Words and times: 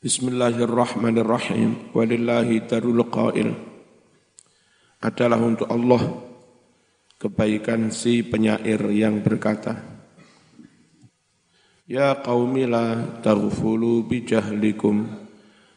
Bismillahirrahmanirrahim. 0.00 1.92
Walillahi 1.92 2.64
darul 2.64 3.04
qail. 3.12 3.52
Adalah 4.96 5.36
untuk 5.36 5.68
Allah 5.68 6.00
kebaikan 7.20 7.92
si 7.92 8.24
penyair 8.24 8.80
yang 8.96 9.20
berkata, 9.20 9.76
Ya 11.84 12.16
qaumi 12.16 12.64
la 12.64 13.20
taghfulu 13.20 14.08
bijahlikum 14.08 15.04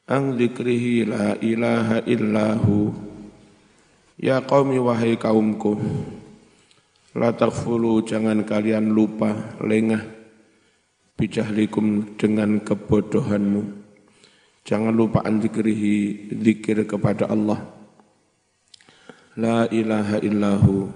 an 0.08 0.40
dzikrihi 0.40 1.04
la 1.04 1.36
ilaha 1.44 2.00
illahu. 2.08 2.96
Ya 4.16 4.40
qaumi 4.40 4.80
wahai 4.80 5.20
kaumku, 5.20 5.84
la 7.12 7.36
taghfulu 7.36 8.00
jangan 8.08 8.48
kalian 8.48 8.88
lupa 8.88 9.60
lengah 9.60 10.00
bijahlikum 11.20 12.16
dengan 12.16 12.64
kebodohanmu 12.64 13.83
Jangan 14.64 14.96
lupa 14.96 15.20
anzikrihi 15.28 16.32
zikir 16.40 16.88
kepada 16.88 17.28
Allah. 17.28 17.60
La 19.36 19.68
ilaha 19.68 20.24
illahu. 20.24 20.88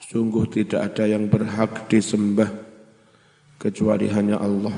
Sungguh 0.00 0.44
tidak 0.48 0.92
ada 0.92 1.04
yang 1.08 1.28
berhak 1.28 1.88
disembah 1.88 2.48
kecuali 3.60 4.08
hanya 4.08 4.40
Allah. 4.40 4.72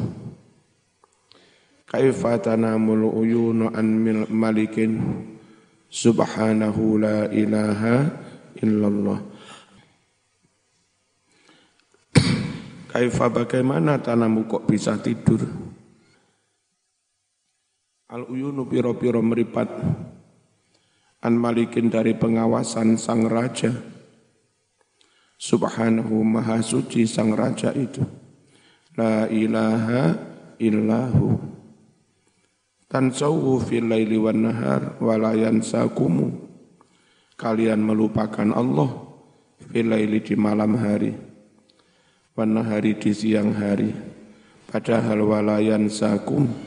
Kaifa 1.87 2.43
tanamul 2.43 3.11
uyunu 3.15 3.71
an 3.71 3.87
malikin 4.27 5.23
subhanahu 5.87 6.99
la 6.99 7.30
ilaha 7.30 8.11
illallah. 8.59 9.23
Kaifa 12.91 13.27
bagaimana 13.30 14.02
tanamu 14.02 14.51
kok 14.51 14.66
bisa 14.66 14.99
tidur? 14.99 15.66
Al 18.06 18.23
uyunu 18.23 18.70
piro-piro 18.70 19.19
meripat 19.19 19.66
an 21.27 21.34
malikin 21.34 21.90
dari 21.90 22.15
pengawasan 22.15 22.95
sang 22.95 23.26
raja. 23.26 23.74
Subhanahu 25.35 26.23
maha 26.23 26.63
suci 26.63 27.02
sang 27.02 27.35
raja 27.35 27.74
itu. 27.74 28.07
La 28.95 29.26
ilaha 29.26 30.23
illahu. 30.63 31.35
Tansawhu 32.87 33.59
fil 33.66 33.90
laili 33.90 34.23
wan 34.23 34.38
nahar 34.38 35.02
walayan 35.02 35.59
sakumu. 35.59 36.30
Kalian 37.35 37.82
melupakan 37.82 38.54
Allah 38.54 39.02
fil 39.66 39.91
laili 39.91 40.23
di 40.23 40.38
malam 40.38 40.79
hari. 40.79 41.10
Wan 42.38 42.54
nahari 42.54 42.95
di 43.02 43.10
siang 43.10 43.51
hari. 43.51 43.91
Padahal 44.70 45.26
walayan 45.26 45.91
sakumu 45.91 46.66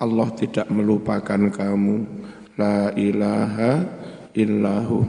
Allah 0.00 0.32
tidak 0.32 0.64
melupakan 0.72 1.36
kamu. 1.52 2.08
La 2.56 2.88
ilaha 2.96 3.84
illahu. 4.32 5.04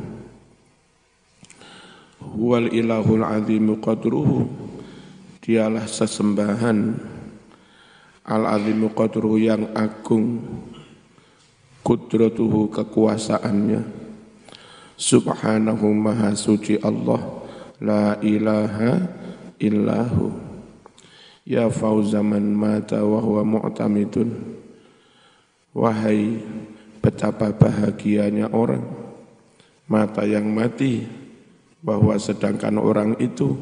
Huwal 2.20 2.68
ilahul 2.76 3.24
azimu 3.24 3.80
qadruhu. 3.80 4.52
Dialah 5.40 5.88
sesembahan. 5.88 7.00
Al-azimu 8.28 8.92
qadruhu 8.92 9.40
yang 9.40 9.72
agung. 9.74 10.44
Kudratuhu 11.88 12.68
kekuasaannya. 12.70 13.82
Subhanahu 15.00 15.88
maha 15.96 16.36
suci 16.36 16.78
Allah. 16.84 17.42
La 17.80 18.20
ilaha 18.20 19.08
illahu. 19.56 20.36
Ya 21.48 21.72
fauzaman 21.72 22.54
mata 22.54 23.02
wa 23.02 23.18
huwa 23.18 23.42
mu'tamidun. 23.42 24.61
Wahai 25.72 26.44
betapa 27.00 27.56
bahagianya 27.56 28.52
orang 28.52 28.84
mata 29.88 30.28
yang 30.28 30.52
mati 30.52 31.08
bahwa 31.80 32.20
sedangkan 32.20 32.76
orang 32.76 33.16
itu 33.24 33.56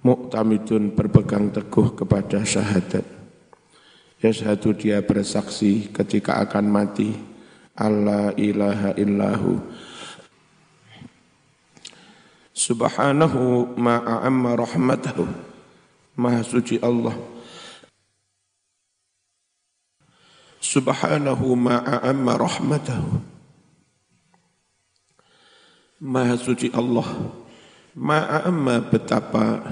muktamidun 0.00 0.96
berpegang 0.96 1.52
teguh 1.52 1.92
kepada 1.92 2.40
syahadat. 2.40 3.04
Yashhadu 4.20 4.72
dia 4.76 5.00
bersaksi 5.04 5.88
ketika 5.92 6.40
akan 6.44 6.64
mati. 6.68 7.12
Allah 7.76 8.36
ilaha 8.36 8.92
illahu. 8.96 9.60
Subhanahu 12.52 13.72
ma'amma 13.76 14.56
rahmatahu. 14.56 15.24
Maha 16.20 16.44
suci 16.44 16.76
Allah 16.84 17.16
subhanahu 20.60 21.56
ma'amma 21.56 22.36
rahmatahu. 22.36 23.10
Maha 26.00 26.36
suci 26.36 26.68
Allah, 26.72 27.08
ma'amma 27.96 28.88
betapa 28.88 29.64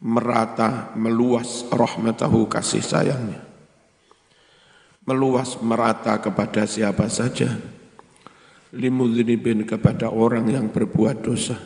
merata, 0.00 0.92
meluas 0.96 1.64
rahmatahu 1.72 2.48
kasih 2.48 2.84
sayangnya. 2.84 3.40
Meluas 5.08 5.56
merata 5.64 6.20
kepada 6.20 6.68
siapa 6.68 7.08
saja. 7.08 7.56
Limudzinibin 8.76 9.64
kepada 9.64 10.12
orang 10.12 10.52
yang 10.52 10.66
berbuat 10.68 11.24
dosa. 11.24 11.56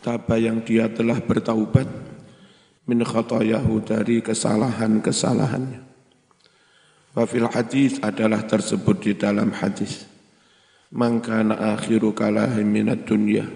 Taba 0.00 0.36
yang 0.40 0.64
dia 0.64 0.90
telah 0.90 1.22
bertaubat 1.22 1.86
min 2.88 3.04
khatayahu 3.04 3.84
dari 3.84 4.24
kesalahan-kesalahannya 4.24 5.89
Wafil 7.10 7.50
hadis 7.50 7.98
adalah 7.98 8.46
tersebut 8.46 9.02
di 9.02 9.12
dalam 9.18 9.50
hadis. 9.50 10.06
Mangkana 10.94 11.74
akhiru 11.74 12.14
kalahi 12.14 12.62
minat 12.62 13.02
dunya. 13.02 13.46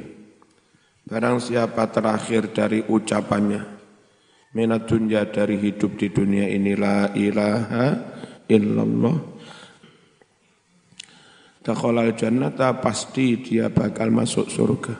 Barang 1.07 1.39
siapa 1.39 1.87
terakhir 1.87 2.51
dari 2.51 2.83
ucapannya. 2.83 3.63
Minat 4.59 4.91
dunya 4.91 5.23
dari 5.31 5.59
hidup 5.63 5.95
di 5.95 6.11
dunia 6.11 6.51
ini. 6.51 6.75
La 6.75 7.15
ilaha 7.15 7.87
illallah. 8.51 9.17
Takhalal 11.63 12.15
jannata 12.19 12.75
pasti 12.83 13.39
dia 13.39 13.71
bakal 13.71 14.11
masuk 14.11 14.51
surga. 14.51 14.95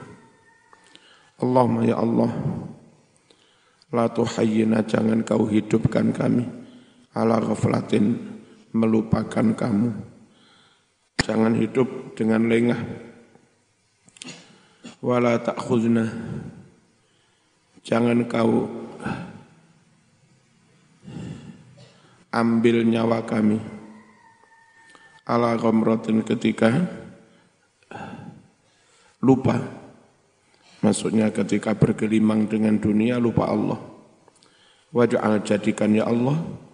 Allahumma 1.43 1.83
ya 1.83 1.99
Allah. 1.99 2.31
La 3.91 4.07
tuhayyina 4.07 4.87
jangan 4.87 5.27
kau 5.27 5.43
hidupkan 5.43 6.15
kami. 6.15 6.47
Ala 7.15 7.39
ghaflatin 7.39 8.34
melupakan 8.75 9.55
kamu. 9.55 9.95
Jangan 11.23 11.55
hidup 11.55 12.13
dengan 12.19 12.51
lengah. 12.51 12.81
Wala 14.99 15.39
ta'khuzna. 15.39 16.11
Jangan 17.87 18.27
kau 18.27 18.67
ambil 22.35 22.83
nyawa 22.83 23.23
kami. 23.23 23.63
Ala 25.25 25.55
ghamratin 25.55 26.21
ketika 26.21 26.85
lupa. 29.23 29.57
Maksudnya 30.83 31.33
ketika 31.33 31.73
bergelimang 31.73 32.45
dengan 32.45 32.77
dunia 32.77 33.17
lupa 33.17 33.49
Allah. 33.49 33.79
Waj'al 34.93 35.41
jadikan 35.41 35.97
ya 35.97 36.05
Allah 36.05 36.64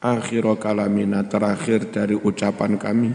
akhir 0.00 0.44
kalamina 0.60 1.24
terakhir 1.24 1.88
dari 1.88 2.16
ucapan 2.16 2.76
kami. 2.76 3.12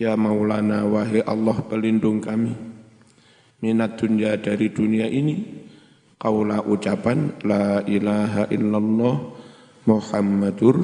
Ya 0.00 0.16
maulana 0.16 0.88
wahai 0.88 1.20
Allah 1.22 1.60
pelindung 1.68 2.24
kami. 2.24 2.56
Minat 3.60 4.00
dunia 4.00 4.40
dari 4.40 4.72
dunia 4.72 5.04
ini 5.04 5.68
kaula 6.16 6.64
ucapan 6.64 7.36
la 7.44 7.84
ilaha 7.84 8.48
illallah 8.48 9.16
Muhammadur 9.84 10.80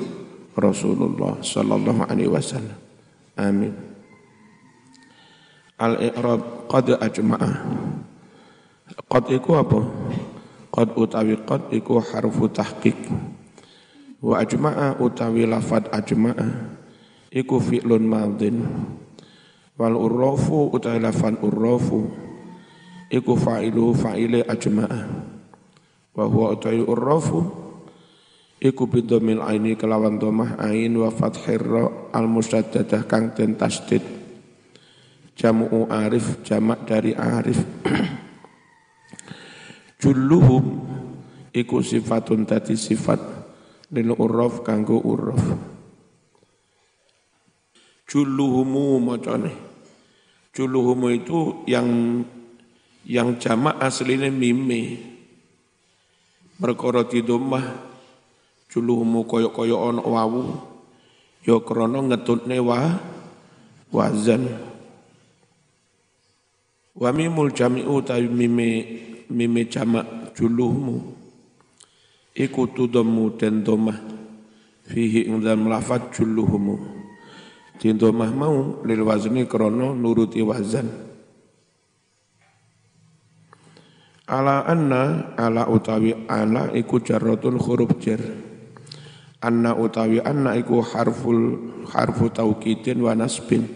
Rasulullah 0.56 1.40
sallallahu 1.40 2.04
alaihi 2.04 2.32
wasallam. 2.32 2.76
Amin. 3.36 3.72
Al 5.76 6.00
i'rab 6.00 6.68
qad 6.68 6.96
ajma'a. 6.96 7.50
Qad 9.08 9.24
iku 9.28 9.60
apa? 9.60 9.80
Qad 10.72 10.96
utawi 10.96 11.36
qad 11.44 11.68
iku 11.72 12.00
harfu 12.00 12.48
tahqiq 12.48 13.35
Wa 14.26 14.42
ajma'a 14.42 14.98
utawi 14.98 15.46
lafad 15.46 15.86
ajma'a 15.94 16.74
iku 17.30 17.62
fi'lun 17.62 18.02
madin. 18.10 18.58
Wal 19.78 19.94
urrafu 19.94 20.74
utawi 20.74 20.98
lafad 20.98 21.38
urrafu 21.46 22.10
iku 23.06 23.38
fa'ilu 23.38 23.94
fa'ile 23.94 24.42
ajma'a. 24.42 25.00
Wa 26.10 26.24
huwa 26.26 26.58
utawi 26.58 26.82
urrafu 26.82 27.38
iku 28.58 28.90
bidomil 28.90 29.46
aini 29.46 29.78
kelawan 29.78 30.18
domah 30.18 30.58
ain 30.58 30.90
wa 30.98 31.14
fathir 31.14 31.62
al 32.10 32.26
musaddadah 32.26 33.06
kang 33.06 33.30
den 33.30 33.54
tasdid. 33.54 34.02
Jamu'u 35.38 35.86
arif 35.86 36.42
jamak 36.42 36.82
dari 36.82 37.14
arif. 37.14 37.62
Julluhum 40.02 40.64
iku 41.54 41.78
sifatun 41.78 42.42
tadi 42.42 42.74
sifat 42.74 43.35
lil 43.96 44.12
urraf 44.12 44.60
kanggo 44.60 45.00
urraf 45.00 45.40
juluhumu 48.06 49.02
macane. 49.02 49.52
Juluhumu 50.56 51.12
itu 51.12 51.68
yang 51.68 52.22
yang 53.04 53.36
jamak 53.36 53.76
aslinya 53.82 54.32
mime. 54.32 55.04
Perkara 56.56 57.04
didomah 57.04 57.76
juluhumu 58.72 59.28
koyok-koyok 59.28 59.80
ono 59.92 60.02
wawu. 60.06 60.42
Ya 61.44 61.60
krana 61.60 62.00
ngetutne 62.00 62.56
wa 62.64 62.96
wazan. 63.92 64.48
Wa 66.96 67.12
mimul 67.12 67.52
jami'u 67.52 68.00
ta 68.00 68.16
mime 68.16 68.68
mime 69.28 69.62
jamak 69.68 70.32
juluhumu 70.32 71.25
iku 72.36 72.68
tudammu 72.68 73.40
den 73.40 73.64
domah. 73.64 73.96
Fihi 74.86 75.26
ing 75.26 75.42
dalam 75.42 75.66
lafat 75.66 76.14
juluhumu. 76.14 76.78
Di 77.80 77.90
domah 77.96 78.30
mau 78.30 78.84
lil 78.86 79.02
wazni 79.02 79.48
krana 79.48 79.90
nuruti 79.96 80.44
wazan. 80.44 80.86
Ala 84.26 84.62
anna 84.66 85.34
ala 85.34 85.66
utawi 85.66 86.14
ala 86.30 86.70
iku 86.76 87.02
jarratun 87.02 87.58
huruf 87.58 87.98
jar. 87.98 88.22
Anna 89.42 89.74
utawi 89.74 90.22
anna 90.22 90.54
iku 90.54 90.82
harful 90.82 91.58
harfu 91.90 92.30
taukidin 92.30 93.02
wa 93.02 93.12
nasbin. 93.14 93.66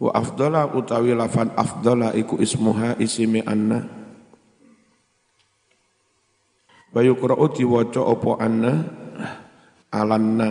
Wa 0.00 0.16
afdala 0.16 0.70
utawi 0.72 1.12
lafan 1.12 1.52
afdala 1.58 2.16
iku 2.16 2.40
ismuha 2.40 2.96
isimi 2.96 3.44
anna 3.44 3.99
wa 6.90 7.00
yukra'u 7.02 7.46
diwaca 7.54 8.02
apa 8.02 8.30
anna? 8.42 8.72
Alanna. 9.90 10.48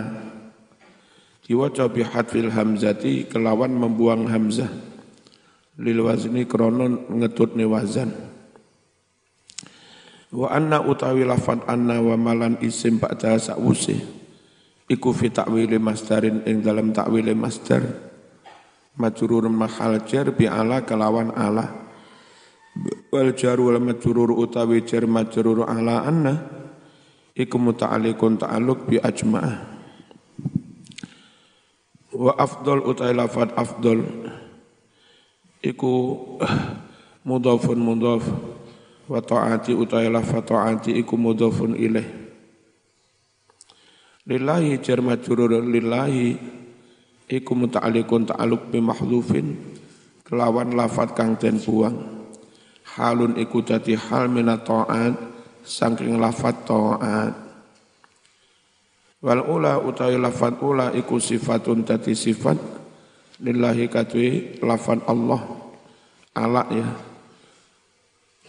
Diwaca 1.44 1.88
bi 1.88 2.04
hadfil 2.04 2.52
hamzati 2.52 3.26
kelawan 3.26 3.72
membuang 3.72 4.28
hamzah. 4.28 4.68
Lil 5.80 6.04
wazni 6.04 6.44
krana 6.44 6.92
ngetutne 7.08 7.64
wazan. 7.64 8.12
Wa 10.30 10.52
anna 10.54 10.78
utawi 10.84 11.26
lafad 11.26 11.64
anna 11.66 11.98
wa 11.98 12.14
malan 12.14 12.60
isim 12.62 13.02
ba'da 13.02 13.34
sakwuse 13.34 13.98
iku 14.86 15.10
fi 15.10 15.26
ta'wili 15.26 15.80
masdarin 15.82 16.46
ing 16.46 16.62
dalam 16.62 16.94
ta'wili 16.94 17.34
masdar. 17.34 17.82
Majrur 18.94 19.48
mahal 19.48 20.04
jar 20.04 20.28
bi 20.34 20.44
ala 20.44 20.84
kelawan 20.84 21.32
ala 21.32 21.89
wal 23.10 23.30
jar 23.34 23.58
wal 23.58 23.82
majrur 23.82 24.30
utawi 24.30 24.86
jar 24.86 25.04
majrur 25.10 25.66
ala 25.66 26.06
anna 26.06 26.34
iku 27.34 27.56
muta'alliqun 27.58 28.38
ta'alluq 28.38 28.86
bi 28.86 28.96
ajma'ah. 29.00 29.54
Wa 32.10 32.32
afdal 32.38 32.84
utawi 32.84 33.14
lafad 33.14 33.54
afdal 33.54 34.02
iku 35.64 35.92
mudhafun 37.28 37.78
mudhaf 37.78 38.24
wa 39.10 39.20
ta'ati 39.20 39.74
utai 39.74 40.06
lafaz 40.06 40.46
ta'ati 40.46 40.94
iku 40.94 41.18
mudhafun 41.18 41.74
ilaih 41.74 42.06
lillahi 44.30 44.78
jar 44.78 45.02
majrur 45.02 45.58
lillahi 45.58 46.38
iku 47.26 47.52
muta'alliqun 47.58 48.30
ta'alluq 48.30 48.70
bi 48.70 48.78
mahdhufin 48.78 49.58
kelawan 50.22 50.78
lafat 50.78 51.12
kang 51.18 51.34
den 51.34 51.58
buang 51.58 52.19
halun 52.96 53.38
iku 53.38 53.62
dadi 53.62 53.94
hal 53.94 54.26
minat 54.26 54.66
ta'at 54.66 55.14
saking 55.62 56.18
lafat 56.18 56.66
ta'at. 56.66 57.34
Wal 59.20 59.42
ula 59.44 59.76
utai 59.78 60.16
lafat 60.16 60.64
ula 60.64 60.90
iku 60.96 61.20
sifatun 61.20 61.84
dadi 61.84 62.16
sifat 62.16 62.56
lillahi 63.44 63.86
katwi 63.86 64.58
lafat 64.64 65.04
Allah 65.04 65.44
ala 66.34 66.64
ya. 66.72 66.88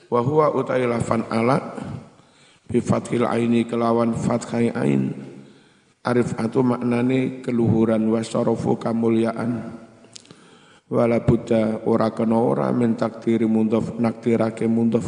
Wa 0.07 0.19
huwa 0.23 0.51
utai 0.55 0.87
lafan 0.87 1.27
ala 1.27 1.59
bi 2.67 2.79
fathil 2.79 3.27
aini 3.27 3.67
kelawan 3.67 4.15
fathai 4.15 4.71
ain. 4.71 5.11
Arif 6.01 6.33
atu 6.33 6.65
maknane 6.65 7.45
keluhuran 7.45 8.09
wa 8.09 8.25
syarafu 8.25 8.73
kamulyaan 8.73 9.69
wala 10.91 11.23
buddha 11.23 11.79
ora 11.87 12.11
kena 12.11 12.35
ora 12.35 12.67
min 12.75 12.99
takdiri 12.99 13.47
mundhaf 13.47 13.95
naktirake 13.95 14.67
mundhaf. 14.67 15.07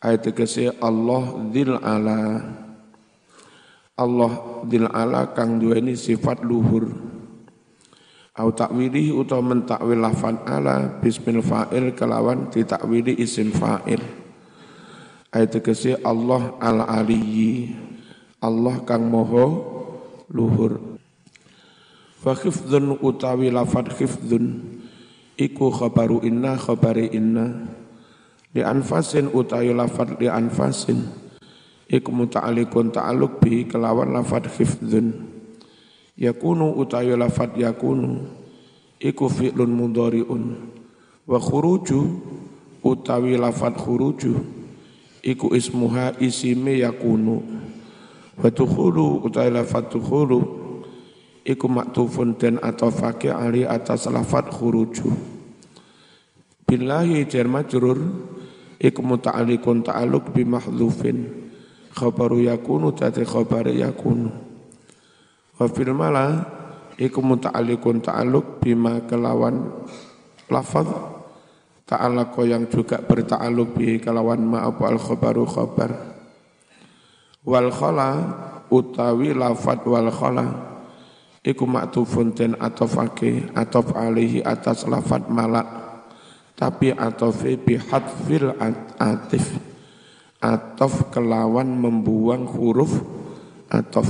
Ayat 0.00 0.32
kese 0.32 0.72
Allah 0.80 1.36
dzil 1.52 1.76
ala. 1.76 2.40
Allah 3.92 4.32
dzil 4.64 4.88
ala 4.88 5.36
kang 5.36 5.60
duweni 5.60 5.92
sifat 5.92 6.40
luhur. 6.42 6.88
Au 8.32 8.48
takwili 8.48 9.12
utawa 9.12 9.52
mentakwil 9.52 10.00
lafan 10.00 10.40
ala 10.48 10.88
bismil 11.04 11.44
fa'il 11.44 11.92
kelawan 11.92 12.48
ditakwili 12.48 13.12
isim 13.20 13.52
fa'il. 13.52 14.00
Ayat 15.28 15.60
kesi 15.60 15.92
Allah 16.00 16.56
al 16.56 16.80
aliyyi. 16.80 17.76
Allah 18.40 18.82
kang 18.88 19.06
moho 19.06 19.46
luhur 20.32 20.91
fa 22.22 22.38
utawi 23.02 23.50
lafat 23.50 23.90
khifdun 23.98 24.62
iku 25.34 25.74
khabaru 25.74 26.22
inna 26.22 26.54
khabari 26.54 27.10
inna. 27.10 27.66
Li 28.54 28.62
anfasin 28.62 29.26
utawi 29.34 29.74
lafat 29.74 30.22
li 30.22 30.30
anfasin. 30.30 31.02
Iku 31.90 32.14
muta'alliqun 32.14 32.94
ta'alluq 32.94 33.42
bi 33.42 33.66
kelawan 33.66 34.14
lafat 34.14 34.46
khifdun 34.46 35.12
yakunu 36.14 36.78
utawi 36.78 37.18
lafat 37.18 37.58
yakunu. 37.58 38.22
Iku 39.02 39.26
fi'lun 39.26 39.74
mudhari'un. 39.74 40.42
Wa 41.26 41.42
khuruju 41.42 42.00
utawi 42.86 43.34
lafat 43.34 43.74
khuruju. 43.74 44.38
Iku 45.26 45.58
ismuha 45.58 46.14
isime 46.22 46.78
yakunu. 46.78 47.42
Wa 48.38 48.46
tukhulu 48.46 49.26
utawi 49.26 49.50
lafat 49.50 49.90
tukhulu 49.90 50.61
iku 51.42 51.66
maktufun 51.66 52.38
den 52.38 52.58
atofake 52.62 53.30
ali 53.30 53.66
atas 53.66 54.06
lafat 54.06 54.50
khuruju. 54.50 55.10
Billahi 56.66 57.26
jar 57.28 57.50
majrur 57.50 57.98
iku 58.78 59.00
muta'alliqun 59.04 59.84
ta'alluq 59.84 60.32
bi 60.32 60.42
mahdhufin 60.46 61.18
khabaru 61.92 62.46
yakunu 62.46 62.94
tati 62.94 63.26
khabar 63.26 63.68
yakunu. 63.68 64.32
Wa 65.58 65.66
fil 65.68 65.92
mala 65.92 66.46
iku 66.96 67.20
muta'alliqun 67.20 68.00
ta'alluq 68.00 68.62
bima 68.62 69.04
kelawan 69.04 69.84
lafaz 70.48 70.88
ta'alaqa 71.84 72.40
yang 72.48 72.64
juga 72.70 73.02
berta'alluq 73.04 73.68
bi 73.76 74.00
kelawan 74.00 74.40
ma 74.40 74.64
apa 74.64 74.84
al 74.88 74.98
khabaru 75.02 75.44
khabar. 75.44 75.90
Wal 77.42 77.74
khala 77.74 78.10
utawi 78.70 79.34
lafaz 79.34 79.82
wal 79.84 80.08
khala 80.08 80.71
iku 81.42 81.66
maktufun 81.66 82.34
den 82.34 82.54
atofake 82.58 83.50
atof 83.54 83.94
alihi 83.98 84.42
atas 84.46 84.86
lafaz 84.86 85.26
malak 85.26 85.82
tapi 86.62 86.94
atofi 86.94 87.58
bi 87.58 87.74
hadfil 87.74 88.54
atif. 89.02 89.58
Atof 90.42 91.10
kelawan 91.14 91.70
membuang 91.74 92.46
huruf 92.46 93.02
atof. 93.66 94.06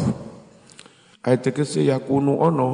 Ayat 1.25 1.49
tegese 1.49 1.85
yakunu 1.85 2.41
ono 2.41 2.71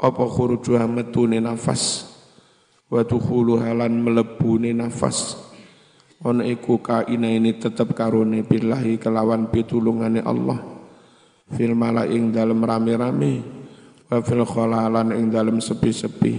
apa 0.00 0.24
khuruju 0.24 0.80
metune 0.88 1.36
nafas? 1.40 2.12
Wa 2.88 3.04
dukhulu 3.04 3.60
halan 3.60 4.00
melebune 4.00 4.72
nafas. 4.72 5.36
Ono 6.24 6.40
iku 6.44 6.80
kaina 6.80 7.28
ini 7.28 7.60
tetep 7.60 7.92
karone 7.92 8.40
billahi 8.40 8.96
kelawan 8.96 9.52
pitulungane 9.52 10.24
Allah. 10.24 10.60
Fil 11.48 11.72
malaing 11.72 12.32
dalam 12.32 12.60
rame-rame 12.60 13.57
wa 14.08 14.24
fil 14.24 14.44
khalalan 14.44 15.12
ing 15.12 15.28
dalam 15.28 15.60
sepi-sepi. 15.60 16.32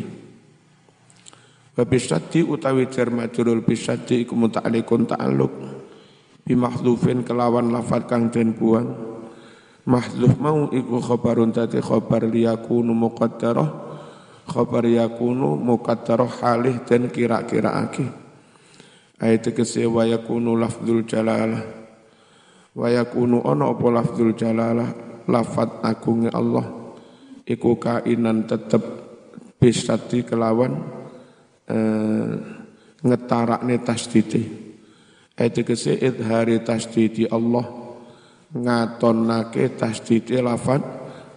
Wa 1.77 1.83
bisyati 1.85 2.43
utawi 2.43 2.89
jar 2.89 3.13
majrul 3.13 3.61
bisyati 3.61 4.25
iku 4.25 4.33
muta'alliqun 4.33 5.05
ta'alluq. 5.05 5.53
Bi 6.43 6.57
mahdhufin 6.57 7.21
kelawan 7.21 7.69
lafat 7.69 8.09
kang 8.09 8.33
den 8.33 8.57
buang. 8.57 8.89
Mahdhuf 9.85 10.33
mau 10.41 10.67
iku 10.73 10.97
khabarun 10.97 11.53
tati 11.53 11.79
khabar 11.79 12.25
liyakunu 12.25 12.91
muqaddarah. 12.91 13.88
Khabar 14.49 14.81
yakunu 14.81 15.61
muqaddarah 15.61 16.41
halih 16.41 16.81
dan 16.81 17.05
kira-kira 17.13 17.85
aki 17.85 18.09
ayat 19.21 19.45
kese 19.53 19.85
wa 19.85 20.01
yakunu 20.01 20.57
lafdzul 20.57 21.05
jalalah. 21.05 21.61
Wa 22.73 22.89
yakunu 22.89 23.45
ono 23.45 23.69
apa 23.69 23.88
lafdzul 23.93 24.33
jalalah? 24.33 24.89
Lafat 25.29 25.85
agungnya 25.85 26.33
Allah 26.33 26.78
iku 27.50 27.82
kainan 27.82 28.46
tetep 28.46 28.82
bisati 29.58 30.22
kelawan 30.22 30.77
eh, 31.65 32.34
ngetarakne 33.01 33.75
tasdidi 33.82 34.44
ayat 35.34 35.58
kese 35.65 35.98
idhari 35.98 36.62
tasdidi 36.62 37.25
Allah 37.25 37.65
ngatonake 38.53 39.74
tasdide 39.75 40.39
lafad 40.46 40.86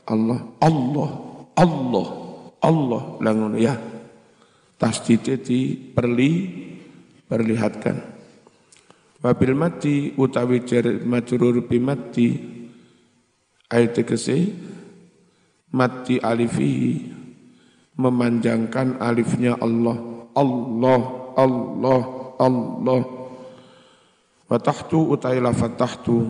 Allah 0.07 0.41
Allah 0.61 1.11
Allah 1.57 2.23
Allah. 2.63 3.19
Lah 3.19 3.33
ngono 3.35 3.59
ya. 3.59 3.75
Tasdide 4.79 5.43
diperli 5.43 6.31
perlihatkan. 7.27 7.97
Wabil 9.23 9.55
mati 9.55 10.11
utawi 10.19 10.67
jar 10.67 10.87
majrur 11.07 11.63
bi 11.63 11.79
mati 11.79 12.27
ayat 13.71 14.03
kese 14.03 14.51
mati 15.73 16.21
alifihi 16.21 17.11
memanjangkan 17.97 19.01
alifnya 19.01 19.57
Allah. 19.59 19.97
Allah 20.33 21.01
Allah 21.37 22.01
Allah. 22.41 23.03
Wa 24.49 24.59
tahtu 24.61 25.13
utai 25.17 25.41
lafat 25.41 25.77
tahtu 25.77 26.29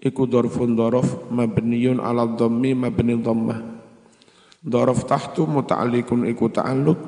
iku 0.00 0.28
dorfun 0.28 0.76
dorof 0.76 1.28
mabniyun 1.32 2.00
ala 2.00 2.28
dhammi 2.28 2.76
mabni 2.76 3.16
dhammah. 3.20 3.60
Dorof 4.64 5.04
tahtu 5.04 5.44
muta'alliqun 5.44 6.24
iku 6.28 6.48
ta'alluq 6.48 7.00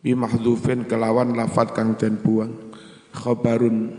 bi 0.00 0.16
kelawan 0.88 1.36
lafat 1.36 1.76
kang 1.76 1.96
den 2.00 2.16
buang. 2.16 2.52
Khabarun 3.12 3.92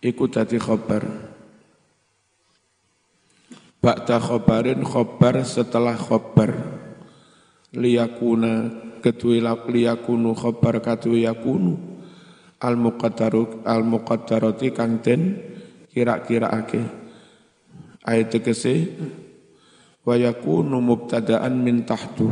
iku 0.00 0.28
khabar 0.32 1.35
ba'da 3.86 4.18
khabarin 4.18 4.82
khabar 4.82 5.46
setelah 5.46 5.94
khabar 5.94 6.50
liyakuna 7.70 8.82
kedua 8.98 9.54
liyakunu 9.70 10.34
khabar 10.34 10.82
kadue 10.82 11.22
yakunu. 11.22 11.78
Al 12.58 12.74
muqaddaru 12.74 13.62
al 13.62 13.86
muqaddarati 13.86 14.74
kang 14.74 14.98
den 15.04 15.38
kira-kiraake. 15.94 16.82
Ayat 18.02 18.34
tegese 18.34 18.90
wa 20.02 20.18
yakunu 20.18 20.82
mubtadaan 20.82 21.62
min 21.62 21.86
tahtu. 21.86 22.26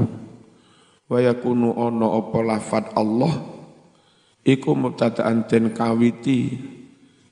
Wa 1.07 1.23
yakunu 1.23 1.71
ono 1.77 2.19
apa 2.19 2.39
lafat 2.43 2.99
Allah. 2.99 3.35
Iku 4.43 4.75
mubtadaan 4.75 5.47
den 5.47 5.71
kawiti 5.71 6.59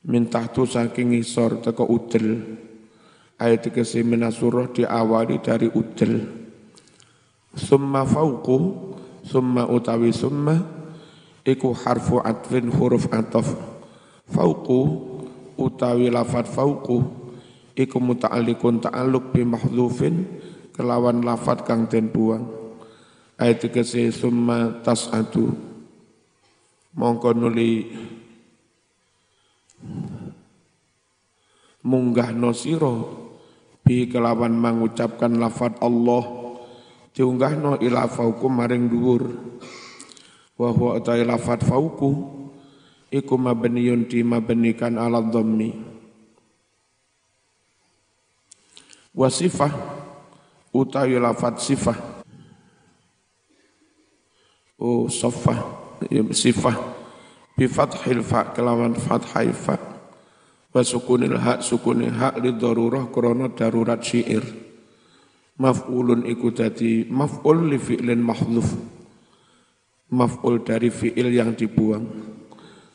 min 0.07 0.31
tahtu 0.31 0.69
saking 0.69 1.17
ngisor 1.17 1.59
teko 1.64 1.88
udel 1.91 2.61
ayat 3.42 3.66
tegese 3.66 4.06
minasurah 4.06 4.70
diawali 4.70 5.42
dari 5.42 5.66
udel. 5.66 6.22
Summa 7.58 8.06
fauqu 8.06 8.58
summa 9.26 9.66
utawi 9.66 10.14
summa 10.14 10.62
iku 11.42 11.75
harfu 11.75 12.22
atfin 12.22 12.70
huruf 12.70 13.11
ataf 13.11 13.50
fauqu 14.30 14.80
utawi 15.58 16.06
lafat 16.08 16.46
fauqu 16.46 17.02
iku 17.75 17.99
muta'alliqun 17.99 18.78
ta'alluq 18.87 19.34
bi 19.34 19.42
mahdhufin 19.42 20.22
kelawan 20.72 21.20
lafat 21.26 21.66
kang 21.66 21.90
den 21.90 22.14
buang. 22.14 22.46
Ayat 23.42 23.66
kese 23.75 24.14
summa 24.14 24.80
tas'atu 24.87 25.50
mongko 26.94 27.34
nuli. 27.34 27.90
Munggah 31.82 32.30
nosiro 32.30 33.22
bi 33.82 34.06
kelawan 34.06 34.54
mengucapkan 34.54 35.34
lafat 35.36 35.82
Allah 35.82 36.22
diunggahno 37.12 37.76
ila 37.82 38.08
fauku 38.08 38.46
maring 38.48 38.88
dhuwur. 38.88 39.22
Wa 40.56 40.70
huwa 40.70 41.02
lafat 41.02 41.66
fauku 41.66 42.10
iku 43.10 43.34
mabniyun 43.36 44.06
di 44.08 44.22
mabnikan 44.22 44.96
ala 44.96 45.20
dhammi. 45.20 45.92
Wasifah 49.12 49.72
utawi 50.72 51.20
lafat 51.20 51.60
sifah. 51.60 51.98
Oh 54.80 55.06
sofah 55.10 55.58
ya, 56.08 56.24
sifah. 56.32 56.74
Bi 57.52 57.68
fathil 57.68 58.24
fa 58.24 58.48
kelawan 58.56 58.96
fathai 58.96 59.52
fa 59.52 59.91
wa 60.73 60.81
sukunil 60.81 61.37
hak 61.37 61.61
sukunil 61.61 62.17
hak 62.17 62.41
li 62.41 62.57
darurah 62.57 63.12
krana 63.12 63.52
darurat 63.52 64.00
syair. 64.00 64.43
Maf'ulun 65.61 66.25
iku 66.25 66.49
dadi 66.50 67.05
maf'ul 67.07 67.69
li 67.69 67.79
fi'lin 67.79 68.19
mahdhuf. 68.19 68.73
Maf'ul 70.12 70.64
dari 70.64 70.88
fi'il 70.88 71.29
yang 71.29 71.52
dibuang. 71.52 72.09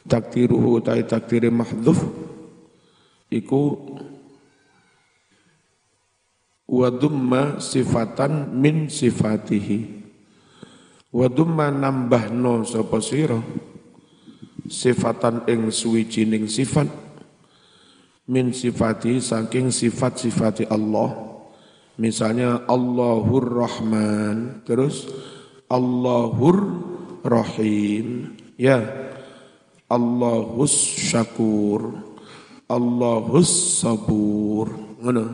Takdiruhu 0.08 0.82
utai 0.82 1.06
takdiri 1.06 1.54
mahdhuf 1.54 2.00
iku 3.28 3.76
wa 6.66 6.88
dumma 6.90 7.62
sifatan 7.62 8.58
min 8.58 8.90
sifatihi. 8.90 9.80
Wa 11.14 11.30
dumma 11.30 11.72
nambahno 11.72 12.66
sapa 12.66 13.00
sira? 13.00 13.40
Sifatan 14.68 15.48
ing 15.48 15.72
suwijining 15.72 16.52
sifat 16.52 17.07
min 18.28 18.52
sifati 18.52 19.24
saking 19.24 19.72
sifat-sifati 19.72 20.68
Allah. 20.68 21.16
Misalnya 21.98 22.68
Allahur 22.70 23.48
Rahman. 23.48 24.62
Terus 24.68 25.10
Allahur 25.72 26.58
Rahim. 27.26 28.38
Ya. 28.60 28.84
Allahus 29.88 30.76
Syakur. 30.76 31.96
Allahus 32.68 33.82
Sabur. 33.82 34.76
Ngono. 35.02 35.26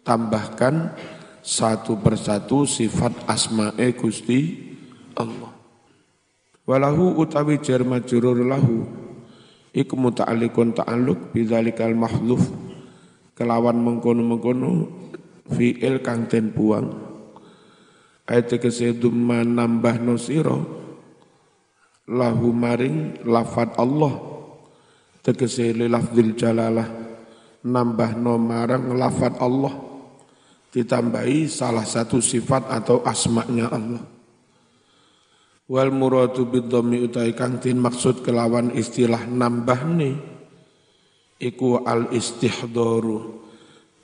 Tambahkan 0.00 0.96
satu 1.44 2.00
persatu 2.00 2.64
sifat 2.64 3.26
asma'e 3.28 3.92
Gusti 3.92 4.70
Allah. 5.18 5.52
Walahu 6.64 7.18
utawi 7.18 7.58
jar 7.58 7.82
majrur 7.82 8.40
lahu 8.46 8.99
iku 9.74 9.94
muta'alliqun 9.94 10.74
ta'alluq 10.74 11.34
bidzalikal 11.34 11.94
mahdhuf 11.94 12.42
kelawan 13.38 13.78
mengkono-mengkono 13.80 14.70
fi'il 15.50 16.04
kang 16.04 16.28
den 16.28 16.52
buang. 16.52 16.92
Ayat 18.30 18.54
tegese 18.54 18.94
dumma 18.94 19.42
nambah 19.42 19.98
nosiro 19.98 20.58
lahu 22.06 22.54
maring 22.54 23.26
lafat 23.26 23.74
Allah. 23.80 24.14
Tegese 25.20 25.74
lilafdil 25.74 26.38
jalalah 26.38 26.86
nambah 27.66 28.10
no 28.20 28.38
marang 28.38 28.94
lafat 28.94 29.40
Allah. 29.42 29.74
Ditambahi 30.70 31.50
salah 31.50 31.82
satu 31.82 32.22
sifat 32.22 32.70
atau 32.70 33.02
asmaknya 33.02 33.66
Allah. 33.66 34.19
Wal 35.70 35.94
muradu 35.94 36.50
bidhammi 36.50 36.98
utai 37.06 37.30
kang 37.30 37.62
tin 37.62 37.78
maksud 37.78 38.26
kelawan 38.26 38.74
istilah 38.74 39.22
nambah 39.22 39.80
nih 39.86 40.18
iku 41.38 41.86
al 41.86 42.10
istihdaru 42.10 43.38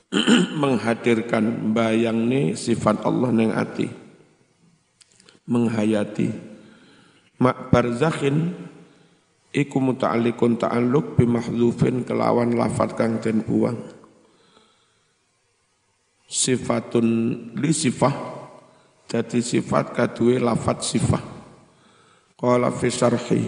menghadirkan 0.63 1.75
bayang 1.75 2.23
nih 2.31 2.55
sifat 2.55 3.03
Allah 3.03 3.35
neng 3.35 3.51
ati. 3.51 3.83
Menghayati. 5.51 6.31
Mak 7.43 7.67
barzakhin 7.67 8.55
iku 9.51 9.83
muta'alliqun 9.83 10.55
ta'alluq 10.55 11.19
bi 11.19 11.27
kelawan 12.07 12.55
lafat 12.55 12.95
kang 12.95 13.19
den 13.19 13.43
buang. 13.43 13.75
Sifatun 16.31 17.07
li 17.59 17.75
sifah 17.75 18.15
jadi 19.11 19.39
sifat 19.43 19.91
kadue 19.91 20.39
lafat 20.39 20.83
sifah 20.83 21.36
qala 22.37 22.69
fi 22.69 22.87
syarhi. 22.93 23.41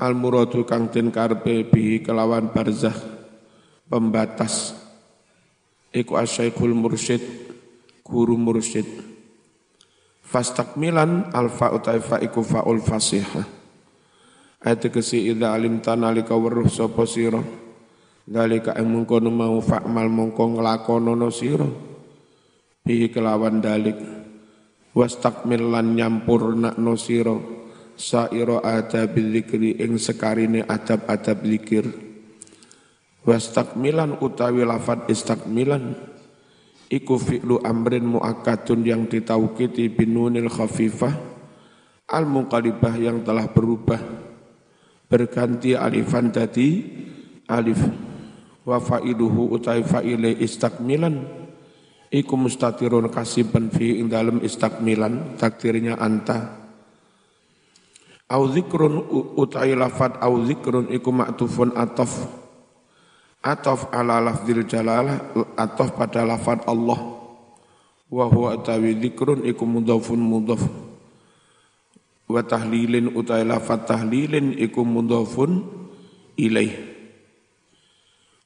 Al 0.00 0.16
muradu 0.16 0.64
kang 0.64 0.88
den 0.88 1.12
karpe 1.12 1.68
bi 1.68 2.00
kelawan 2.00 2.48
barzah 2.48 2.96
pembatas. 3.92 4.72
Iku 5.92 6.16
asyaikhul 6.16 6.72
mursyid 6.72 7.20
guru 8.06 8.40
mursyid. 8.40 8.88
Fastakmilan 10.24 11.32
alfa 11.32 11.72
utai 11.72 12.00
fa 12.00 12.20
iku 12.20 12.44
faul 12.44 12.80
fasihah. 12.80 13.44
Ayat 14.58 14.90
kesi 14.90 15.30
idza 15.30 15.54
alim 15.54 15.80
tanalika 15.80 16.36
weruh 16.36 16.68
sapa 16.68 17.04
sira? 17.08 17.40
Dalika 18.28 18.76
yang 18.76 18.92
mengkono 18.92 19.32
mau 19.32 19.56
fakmal 19.64 20.12
mongko 20.12 20.60
nglakonono 20.60 21.32
sira. 21.32 21.64
Bi 22.84 23.08
kelawan 23.08 23.64
dalik. 23.64 23.96
Wastakmil 24.92 25.72
lan 25.72 25.96
nyampurnakno 25.96 26.92
sira 26.98 27.57
saira 27.98 28.62
adabil 28.62 29.34
dzikri 29.34 29.82
ing 29.82 29.98
sekarine 29.98 30.62
adab-adab 30.62 31.42
zikir. 31.42 31.84
Wastakmilan 33.26 34.22
utawi 34.22 34.62
lafat 34.64 35.10
istakmilan. 35.10 35.98
Iku 36.88 37.20
fi'lu 37.20 37.60
amrin 37.60 38.06
muakkadun 38.08 38.80
yang 38.86 39.04
ditaukiti 39.04 39.92
binunil 39.92 40.48
khafifah. 40.48 41.12
Al 42.08 42.24
muqalibah 42.24 42.96
yang 42.96 43.20
telah 43.20 43.52
berubah. 43.52 44.00
Berganti 45.10 45.76
alifan 45.76 46.32
tadi 46.32 46.88
alif. 47.44 47.82
Wa 48.64 48.80
fa'iluhu 48.80 49.52
utai 49.52 49.84
fa'ile 49.84 50.32
istakmilan. 50.40 51.36
Iku 52.08 52.40
mustatirun 52.40 53.12
kasiban 53.12 53.68
fi 53.68 54.00
ing 54.00 54.08
dalem 54.08 54.40
istakmilan. 54.40 55.36
Takdirnya 55.36 56.00
anta 56.00 56.67
au 58.28 58.42
zikrun 58.52 59.04
utai 59.36 59.72
lafat 59.72 60.20
au 60.20 60.44
zikrun 60.44 60.92
iku 60.92 61.08
maktufun 61.12 61.72
atof 61.72 62.28
atof 63.40 63.88
ala 63.92 64.20
lafzil 64.20 64.68
jalalah 64.68 65.32
atof 65.56 65.96
pada 65.96 66.28
lafat 66.28 66.62
Allah 66.68 67.00
wa 68.08 68.24
huwa 68.28 68.56
utawi 68.60 68.96
zikrun 69.00 69.44
iku 69.48 69.64
mudhafun 69.64 70.20
mudhaf 70.20 70.60
wa 72.28 72.40
tahlilin 72.44 73.16
utai 73.16 73.48
lafat 73.48 73.88
tahlilin 73.88 74.52
iku 74.56 74.84
mudhafun 74.84 75.64
ilaih 76.36 76.98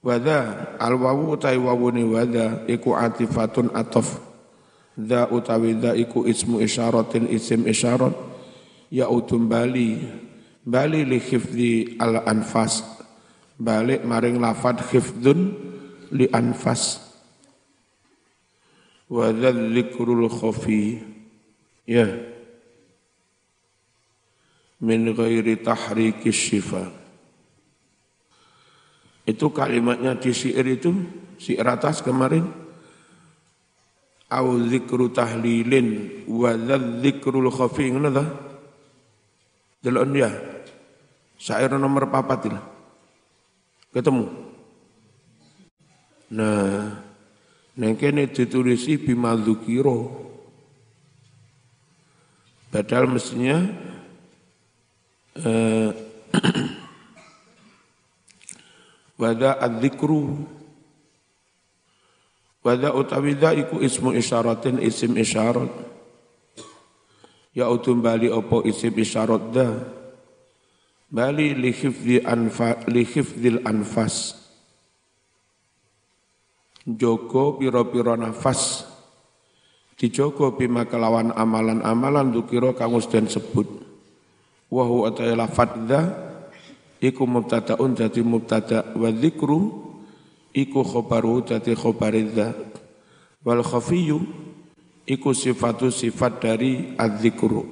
Wada 0.03 0.75
al 0.83 0.99
wawu 0.99 1.39
utai 1.39 1.55
wawune 1.63 2.03
wada 2.03 2.67
iku 2.67 2.99
atifatun 2.99 3.71
atof. 3.71 4.19
Da 4.99 5.31
utawi 5.31 5.79
da 5.79 5.95
iku 5.95 6.27
ismu 6.27 6.59
isyaratin 6.59 7.31
isim 7.31 7.63
isyarat. 7.71 8.11
Ya 8.93 9.09
utum 9.09 9.49
bali. 9.49 10.05
Bali 10.69 11.09
li 11.09 11.17
khifdi 11.17 11.97
al 11.97 12.29
anfas. 12.29 12.85
Balik 13.57 14.05
maring 14.05 14.37
lafad 14.37 14.85
khifdun 14.85 15.57
li 16.13 16.29
anfas. 16.29 17.01
Wada 19.09 19.49
dzikrul 19.49 20.29
khafi. 20.29 21.01
Ya. 21.89 22.05
Min 24.85 25.09
ghairi 25.17 25.57
tahriki 25.65 26.29
syifat. 26.29 26.93
Itu 29.23 29.55
kalimatnya 29.55 30.19
di 30.19 30.35
syair 30.35 30.67
itu, 30.67 30.91
syair 31.39 31.65
atas 31.65 32.03
kemarin. 32.03 32.45
Au 34.33 34.59
zikru 34.69 35.09
tahlilin 35.15 36.21
wa 36.29 36.53
dzikrul 37.01 37.49
khafi 37.49 37.95
ngono? 37.95 38.52
Delon 39.83 40.15
ya. 40.15 40.31
Syair 41.35 41.75
nomor 41.75 42.07
papat 42.07 42.47
ini. 42.47 42.61
Ketemu. 43.91 44.25
Nah, 46.33 46.97
neng 47.77 47.99
kene 47.99 48.31
ditulisi 48.31 48.97
bima 48.97 49.35
dzukiro. 49.35 50.23
Padahal 52.73 53.05
mestinya 53.05 53.69
eh, 55.37 55.93
Wada 59.21 59.61
adzikru 59.61 60.49
Wada 62.65 62.97
utawi 62.97 63.37
iku 63.37 63.83
ismu 63.83 64.17
isyaratin 64.17 64.81
isim 64.81 65.13
isyarat 65.19 65.69
Ya 67.53 67.69
utum 67.69 68.01
bali 68.01 68.33
opo 68.33 68.65
isim 68.65 68.97
isyarat 68.97 69.53
da? 69.53 69.69
Bali 71.13 71.53
li 71.53 71.69
khifdi 71.69 72.25
anfa 72.25 72.89
li 72.89 73.05
khifdil 73.05 73.61
anfas. 73.69 74.41
Joko 76.89 77.61
piro-piro 77.61 78.17
nafas. 78.19 78.89
Dijoko 79.95 80.59
bima 80.59 80.83
kelawan 80.89 81.31
amalan-amalan 81.31 82.35
dukiro 82.35 82.75
kangus 82.75 83.07
dan 83.07 83.31
sebut. 83.31 83.69
Wahu 84.73 85.07
atayla 85.07 85.47
fadda 85.47 86.01
iku 86.99 87.23
mubtadaun 87.29 87.95
dadi 87.95 88.25
mubtada 88.25 88.89
wa 88.99 89.13
dzikru 89.15 89.61
iku 90.51 90.81
khabaru 90.83 91.45
dadi 91.47 91.77
khabaridza 91.79 92.51
wal 93.47 93.63
khafiyyu 93.63 94.42
iku 95.13 95.37
sifatu 95.37 95.93
sifat 95.93 96.41
dari 96.41 96.97
adzikru. 96.97 97.69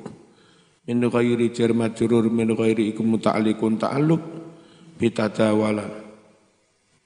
Min 0.85 1.01
ghairi 1.09 1.49
jar 1.57 1.73
majrur 1.73 2.29
min 2.29 2.53
ghairi 2.53 2.93
iku 2.93 3.01
muta'alliqun 3.01 3.81
ta'alluq 3.81 4.23
bitadawala 5.01 5.87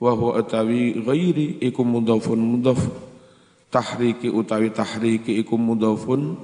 wa 0.03 0.11
huwa 0.11 0.42
atawi 0.42 0.99
ghairi 0.99 1.62
iku 1.62 1.87
mudhafun 1.87 2.40
mudhaf 2.42 2.81
tahriki 3.70 4.27
utawi 4.33 4.75
tahriki 4.75 5.38
iku 5.38 5.55
mudhafun 5.55 6.35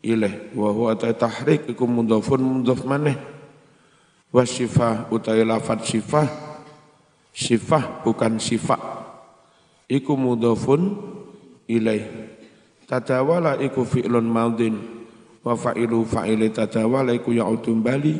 ilaih 0.00 0.54
wa 0.56 0.72
huwa 0.72 0.96
tahrik 0.96 1.68
iku 1.68 1.84
mudhafun 1.84 2.40
mudhaf 2.40 2.80
maneh. 2.88 3.18
Wasifah 4.28 5.08
utai 5.08 5.40
lafat 5.40 5.88
sifah 5.88 6.28
Sifah 7.32 8.04
bukan 8.04 8.36
sifat 8.36 8.76
Iku 9.88 10.20
mudhafun 10.20 11.00
ilaih 11.64 12.04
Tadawala 12.88 13.60
iku 13.60 13.84
fi'lun 13.84 14.24
maudin 14.24 14.98
Wa 15.48 15.54
fa'ilu 15.54 16.04
fa'ili 16.04 16.50
tadawala 16.50 17.14
iku 17.16 17.32
ya'udun 17.32 17.80
bali. 17.80 18.16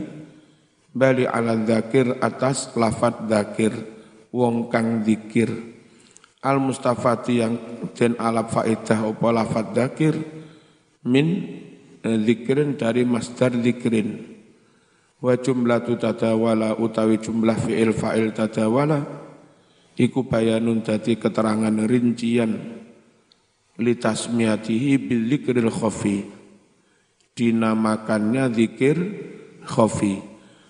Bali 0.88 1.28
ala 1.28 1.60
dzakir 1.60 2.16
atas 2.24 2.72
lafat 2.72 3.28
dzakir. 3.28 3.74
Wong 4.32 4.72
kang 4.72 5.04
dzikir. 5.04 5.50
Al 6.40 6.62
mustafati 6.62 7.42
yang 7.42 7.54
den 7.98 8.14
alaf 8.16 8.54
faedah 8.54 9.10
opo 9.10 9.28
lafat 9.28 9.74
dzakir? 9.74 10.14
Min 11.04 11.58
dzikrin 12.00 12.78
dari 12.78 13.02
masdar 13.02 13.52
dzikrin 13.52 14.38
wa 15.18 15.34
jumlatu 15.34 15.98
tadawala 15.98 16.78
utawi 16.78 17.18
jumlah 17.18 17.58
fi'il 17.58 17.90
fa'il 17.92 18.30
tadawala. 18.32 19.02
Iku 19.98 20.30
bayanun 20.30 20.86
dadi 20.86 21.18
keterangan 21.18 21.74
rincian 21.84 22.77
litasmiyatihi 23.78 24.98
bil 24.98 25.22
dzikril 25.30 25.70
khafi. 25.70 26.26
Dinamakannya 27.38 28.50
zikir 28.52 28.98
khafi. 29.64 30.18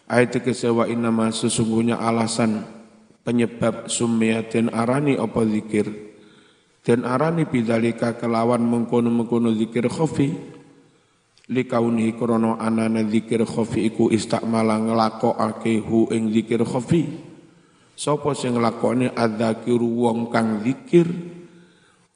Ayat 0.09 0.41
kesewa 0.41 0.89
inama 0.89 1.33
sesungguhnya 1.33 2.01
alasan 2.01 2.65
penyebab 3.25 3.89
sumiyatin 3.93 4.73
arani 4.73 5.21
apa 5.21 5.45
zikir 5.45 5.85
dan 6.81 7.05
arani 7.05 7.45
bidalika 7.45 8.17
kelawan 8.17 8.65
mengkono-mengkono 8.65 9.53
zikir 9.53 9.89
khafi. 9.89 10.57
Likauni 11.49 12.13
krono 12.13 12.61
anana 12.61 13.01
zikir 13.09 13.41
khofi 13.49 13.89
iku 13.89 14.13
istakmala 14.13 14.85
nglakokake 14.85 15.81
hu 15.81 16.05
ing 16.13 16.29
zikir 16.29 16.61
khofi 16.61 17.09
sapa 17.97 18.37
sing 18.37 18.61
nglakoni 18.61 19.09
adzakiru 19.17 19.89
wong 19.89 20.29
kang 20.29 20.61
zikir 20.61 21.09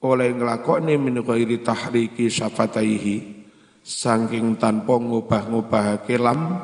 oleh 0.03 0.35
nglakoni 0.35 0.99
min 0.99 1.23
ghairi 1.23 1.63
tahriki 1.63 2.27
syafataihi 2.27 3.47
saking 3.83 4.59
tanpa 4.59 4.99
ngubah-ngubahake 4.99 6.19
lam 6.19 6.59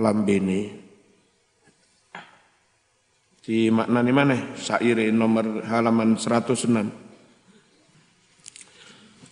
lambene 0.00 0.80
di 3.40 3.66
makna 3.66 3.98
ni 3.98 4.14
mana? 4.14 4.54
Syair 4.54 5.10
nomor 5.10 5.66
halaman 5.66 6.14
106. 6.14 6.70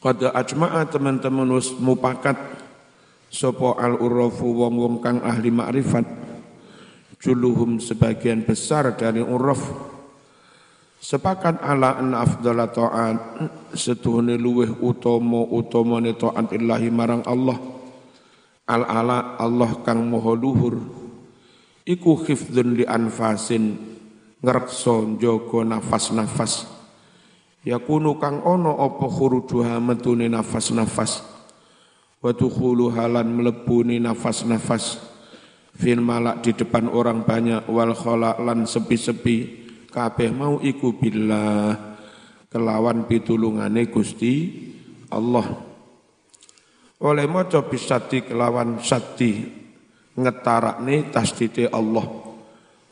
Qad 0.02 0.18
ajma'a 0.26 0.90
teman-teman 0.90 1.46
wis 1.54 1.70
mupakat 1.78 2.34
sapa 3.30 3.78
al 3.78 3.94
urafu 3.94 4.58
wong-wong 4.58 4.98
kang 4.98 5.22
ahli 5.22 5.54
makrifat 5.54 6.02
juluhum 7.22 7.78
sebagian 7.78 8.42
besar 8.42 8.90
dari 8.98 9.22
uraf 9.22 9.87
sepakat 10.98 11.62
ala 11.62 11.98
an 11.98 12.14
afdala 12.14 12.66
ta'at 12.68 13.18
setuhune 13.74 14.34
luweh 14.34 14.70
utama 14.82 15.46
utamane 15.46 16.14
taat 16.18 16.50
illahi 16.54 16.90
marang 16.90 17.22
Allah. 17.24 17.58
Al 18.68 18.84
ala 18.84 19.40
Allah 19.40 19.70
kang 19.80 20.04
maha 20.12 20.36
luhur. 20.36 20.76
Iku 21.88 22.20
khifdzun 22.20 22.76
li 22.76 22.84
anfasin 22.84 23.72
ngrekso 24.44 25.08
nafas-nafas. 25.64 26.68
Yakunu 27.64 28.20
kang 28.20 28.44
ono 28.44 28.76
apa 28.76 29.08
khurujuha 29.08 29.80
metune 29.80 30.28
nafas-nafas. 30.28 31.24
Wa 32.20 32.36
tukhulu 32.36 32.92
halan 32.92 33.32
melebuni 33.32 33.96
nafas-nafas. 33.96 35.00
Fil 35.78 36.02
malak 36.02 36.42
di 36.44 36.52
depan 36.52 36.90
orang 36.90 37.22
banyak 37.22 37.70
wal 37.70 37.94
khala 37.94 38.36
lan 38.42 38.66
sepi-sepi 38.66 39.67
kabeh 39.88 40.30
mau 40.30 40.60
iku 40.60 40.94
billah. 40.94 41.96
Kelawan 42.48 43.04
pitulungane 43.04 43.92
Gusti 43.92 44.48
Allah. 45.12 45.44
Oleh 47.04 47.28
maca 47.28 47.60
bisati 47.60 48.24
kelawan 48.24 48.80
sati 48.80 49.44
ngetarakne 50.16 51.12
tasdite 51.12 51.68
Allah. 51.68 52.08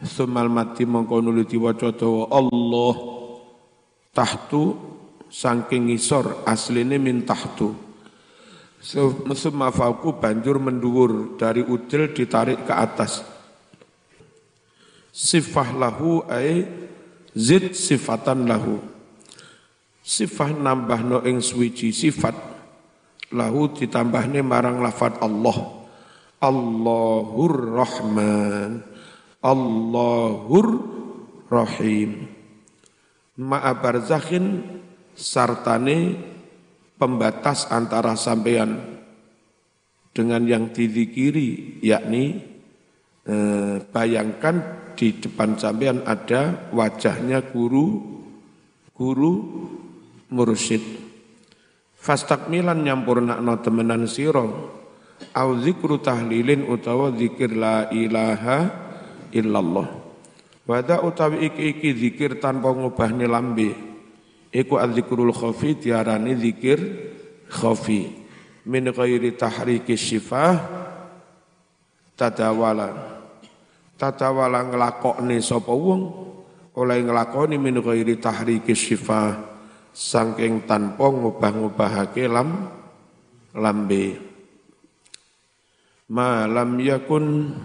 Sumal 0.04 0.52
mati 0.52 0.84
mongko 0.84 1.24
nuli 1.24 1.48
diwaca 1.48 1.88
Allah. 2.28 2.94
Tahtu 4.12 4.64
saking 5.32 5.88
ngisor 5.88 6.44
asline 6.44 7.00
min 7.00 7.24
tahtu. 7.24 7.72
Summa 9.32 9.72
fauku 9.72 10.20
banjur 10.20 10.60
menduwur. 10.60 11.40
Dari 11.40 11.64
udil 11.64 12.12
ditarik 12.12 12.68
ke 12.68 12.76
atas 12.76 13.35
sifah 15.16 15.72
lahu 15.72 16.20
ay 16.28 16.68
zid 17.32 17.72
sifatan 17.72 18.44
lahu. 18.44 18.76
Sifat 20.04 20.60
nambah 20.60 21.00
no 21.02 21.18
ing 21.24 21.40
suwiji 21.40 21.90
sifat 21.90 22.36
lahu 23.32 23.72
ditambahne 23.72 24.44
marang 24.44 24.84
lafat 24.84 25.16
Allah. 25.24 25.88
Allahur 26.36 27.56
Rahman. 27.80 28.84
Allahur 29.40 30.68
Rahim. 31.48 32.28
Ma'a 33.40 33.72
barzakhin 33.72 34.62
sartane 35.16 36.16
pembatas 37.00 37.68
antara 37.72 38.16
sampean 38.16 39.00
dengan 40.12 40.44
yang 40.48 40.72
didikiri 40.72 41.80
yakni 41.84 42.40
eh, 43.28 43.76
bayangkan 43.92 44.85
di 44.96 45.12
depan 45.12 45.60
sampean 45.60 46.00
ada 46.08 46.72
wajahnya 46.72 47.44
guru 47.52 48.00
guru 48.96 49.32
mursyid. 50.32 50.80
Fastakmilan 51.94 52.80
nyampurnakno 52.80 53.60
temenan 53.60 54.08
sira 54.08 54.46
au 55.36 55.50
zikru 55.60 56.00
tahlilin 56.00 56.64
utawa 56.64 57.12
zikir 57.12 57.52
la 57.52 57.92
ilaha 57.92 58.72
illallah. 59.36 59.88
Wada 60.66 61.04
utawi 61.04 61.46
iki 61.52 61.62
iki 61.76 61.90
zikir 61.94 62.42
tanpa 62.42 62.72
ngubahne 62.74 63.28
lambe 63.28 63.70
iku 64.50 64.80
azzikrul 64.80 65.30
khafi 65.30 65.78
tiarani 65.78 66.34
zikir 66.40 66.78
khafi. 67.52 68.24
Min 68.66 68.90
ghairi 68.90 69.30
tahriki 69.38 69.94
syifah 69.94 70.58
tadawala 72.18 73.15
tadawala 73.96 74.68
nglakokne 74.68 75.40
sapa 75.40 75.72
wong 75.72 76.02
oleh 76.76 77.00
nglakoni 77.00 77.56
min 77.56 77.80
ghairi 77.80 78.20
tahriki 78.20 78.76
syifah 78.76 79.56
saking 79.96 80.68
tanpa 80.68 81.08
ngubah-ngubahake 81.08 82.28
lam 82.28 82.68
lambe. 83.56 84.20
Ma 86.12 86.44
lam 86.44 86.76
yakun 86.76 87.56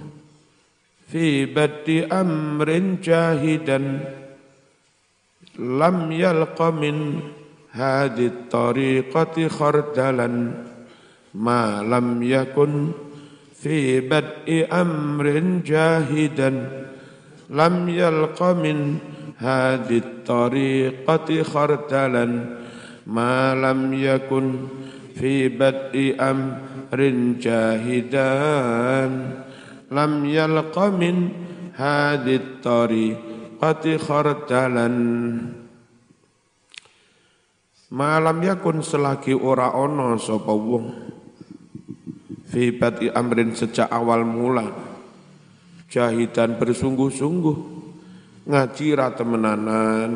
fi 1.11 1.43
baddi 1.45 2.07
amrin 2.07 3.03
jahidan 3.03 4.01
lam 5.59 6.09
yalqa 6.09 6.71
min 6.71 7.19
hadhi 7.75 8.47
tariqati 8.47 9.51
khardalan. 9.51 10.35
Ma 11.35 11.83
lam 11.83 12.23
yakun 12.23 12.95
fi 13.61 14.01
bad'i 14.01 14.65
amrin 14.65 15.61
jahidan 15.61 16.89
lam 17.53 17.85
yalqa 17.85 18.57
min 18.57 18.97
hadhi 19.37 20.25
tariqati 20.25 21.45
khardalan 21.45 22.57
ma 23.05 23.53
lam 23.53 23.93
yakun 23.93 24.65
fi 25.13 25.53
bad'i 25.53 26.17
amrin 26.17 26.71
rin 26.91 27.39
jahidan 27.39 29.11
lam 29.87 30.11
yalqa 30.27 30.91
min 30.91 31.31
hadit 31.71 32.59
tariqati 32.59 33.95
khardalan 33.95 34.95
malam 37.91 38.37
yakun 38.43 38.83
selagi 38.83 39.31
ora 39.35 39.71
ono 39.71 40.19
sapa 40.19 40.51
wong 40.51 41.10
fi 42.51 42.75
bati 42.75 43.07
amrin 43.07 43.55
sejak 43.55 43.87
awal 43.87 44.27
mula. 44.27 44.67
Jahidan 45.87 46.59
bersungguh-sungguh. 46.59 47.57
Ngaji 48.51 48.87
temenanan. 49.15 50.11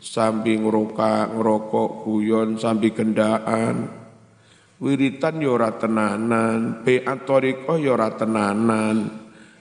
Sambil 0.00 0.64
ngerokok 0.64 1.36
ngerokok 1.36 1.90
guyon 2.08 2.56
sambil 2.56 2.96
gendaan. 2.96 4.00
Wiritan 4.80 5.44
yo 5.44 5.60
ora 5.60 5.76
tenanan, 5.76 6.80
pe 6.80 7.04
atoriko 7.04 7.76
yo 7.76 8.00
ora 8.00 8.16
tenanan, 8.16 9.12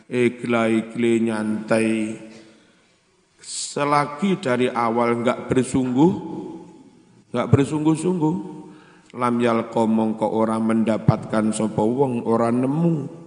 igle-igle 0.07 1.13
nyantai. 1.27 2.15
Selagi 3.43 4.39
dari 4.39 4.71
awal 4.71 5.19
enggak 5.19 5.51
bersungguh, 5.51 6.11
enggak 7.35 7.51
bersungguh-sungguh, 7.51 8.35
lam 9.15 9.41
komong 9.73 10.21
ke 10.21 10.27
orang 10.27 10.61
mendapatkan 10.69 11.49
sapa 11.49 11.81
wong 11.81 12.21
ora 12.25 12.53
nemu. 12.53 13.17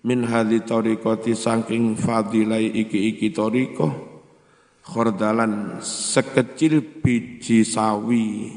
Min 0.00 0.24
hadhi 0.24 0.64
tariqati 0.64 1.36
saking 1.36 1.98
fadilai 1.98 2.64
iki-iki 2.72 3.28
tariqah 3.36 3.92
khordalan 4.86 5.82
sekecil 5.84 7.02
biji 7.04 7.66
sawi. 7.66 8.56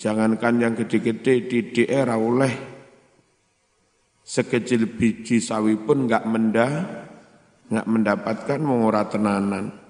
Jangankan 0.00 0.54
yang 0.58 0.74
gede-gede 0.74 1.34
di 1.46 1.58
daerah 1.70 2.18
oleh. 2.18 2.54
Sekecil 4.22 4.88
biji 4.96 5.42
sawi 5.42 5.76
pun 5.76 6.08
nggak 6.08 6.24
menda, 6.24 6.68
nggak 7.68 7.86
mendapatkan 7.86 8.58
mengurah 8.64 9.06
tenanan. 9.12 9.81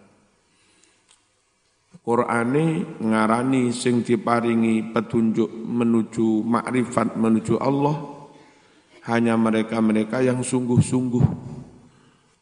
Qur'ani 2.03 2.99
ngarani 2.99 3.71
sing 3.71 4.03
diparingi 4.03 4.91
petunjuk 4.91 5.47
menuju 5.47 6.43
makrifat 6.43 7.15
menuju 7.15 7.63
Allah 7.63 7.95
hanya 9.07 9.39
mereka-mereka 9.39 10.19
yang 10.19 10.43
sungguh-sungguh. 10.43 11.55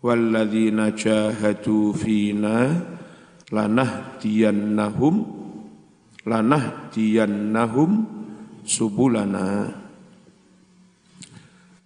Walladzina 0.01 0.97
jahadu 0.97 1.93
fina 1.93 2.73
lanahdiyannahum 3.53 5.41
lanah 6.25 6.89
nahum 7.29 7.91
subulana 8.65 9.73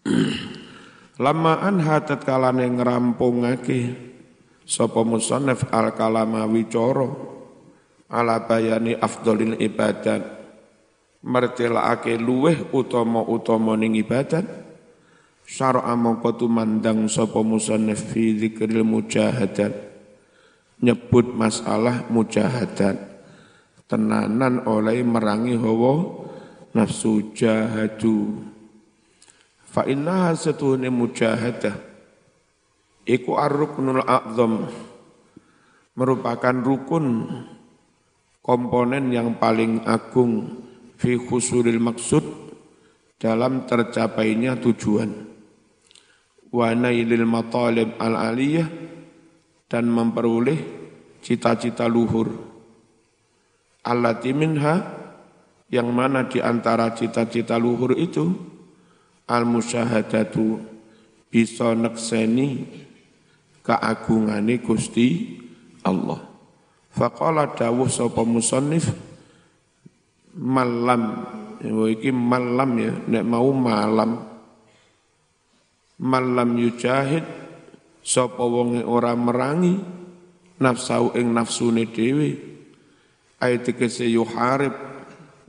lama 1.25 1.53
anha 1.63 2.03
tatkalane 2.03 2.67
ngrampungake 2.71 3.95
sapa 4.67 5.01
musannaf 5.07 5.71
al 5.71 5.95
kalama 5.95 6.45
wicara 6.51 7.34
ala 8.15 8.47
bayani 8.47 8.95
afdhalil 8.95 9.59
ibadat. 9.59 10.23
Mertelake 11.25 12.15
luweh 12.15 12.71
utama-utama 12.71 13.75
ning 13.75 13.99
ibadat. 13.99 14.47
Syar'a 15.45 15.93
mongko 15.99 16.39
tumandang 16.39 17.11
sapa 17.11 17.43
musannaf 17.43 18.15
fi 18.15 18.39
dzikril 18.39 18.87
mujahadat. 18.87 19.75
Nyebut 20.79 21.35
masalah 21.35 22.07
mujahadat. 22.09 22.97
Tenanan 23.91 24.65
oleh 24.65 25.03
merangi 25.05 25.59
hawa 25.59 26.25
nafsu 26.73 27.35
jahadu. 27.37 28.41
Fa 29.69 29.85
innaha 29.85 30.33
satuhune 30.39 30.89
mujahadah. 30.89 31.77
Iku 33.05 33.37
ar-ruknul 33.37 34.01
a'zam. 34.01 34.71
Merupakan 35.95 36.57
rukun 36.65 37.05
komponen 38.45 39.09
yang 39.09 39.41
paling 39.41 39.89
agung 39.89 40.61
fi 41.01 41.17
khusulil 41.17 41.81
maksud 41.81 42.21
dalam 43.17 43.65
tercapainya 43.65 44.61
tujuan 44.61 45.09
wa 46.53 46.69
nailil 46.77 47.25
matalib 47.25 47.97
al-aliyah 47.97 48.69
dan 49.65 49.89
memperoleh 49.89 50.61
cita-cita 51.25 51.89
luhur 51.89 52.29
allati 53.81 54.37
minha 54.37 54.85
yang 55.73 55.89
mana 55.89 56.29
di 56.29 56.45
antara 56.45 56.93
cita-cita 56.93 57.57
luhur 57.57 57.97
itu 57.97 58.29
al 59.25 59.49
musyahadatu 59.49 60.61
bisa 61.33 61.73
nekseni 61.73 62.69
keagungane 63.65 64.61
Gusti 64.61 65.41
Allah. 65.83 66.34
Faqala 66.95 67.51
dawuh 67.51 67.91
sapa 67.91 68.23
musannif 68.23 68.95
malam. 70.39 71.27
Iki 71.65 72.15
malam 72.15 72.71
ya 72.79 72.93
nek 73.11 73.25
mau 73.27 73.51
malam. 73.51 74.23
Malam 75.99 76.49
yujahid 76.55 77.27
sapa 77.99 78.43
wonge 78.47 78.87
ora 78.87 79.19
merangi 79.19 79.75
nafsu 80.63 81.11
ing 81.19 81.35
nafsune 81.35 81.91
dhewe. 81.91 82.31
Ayat 83.43 83.67
tegese 83.67 84.07
yuharib 84.07 84.73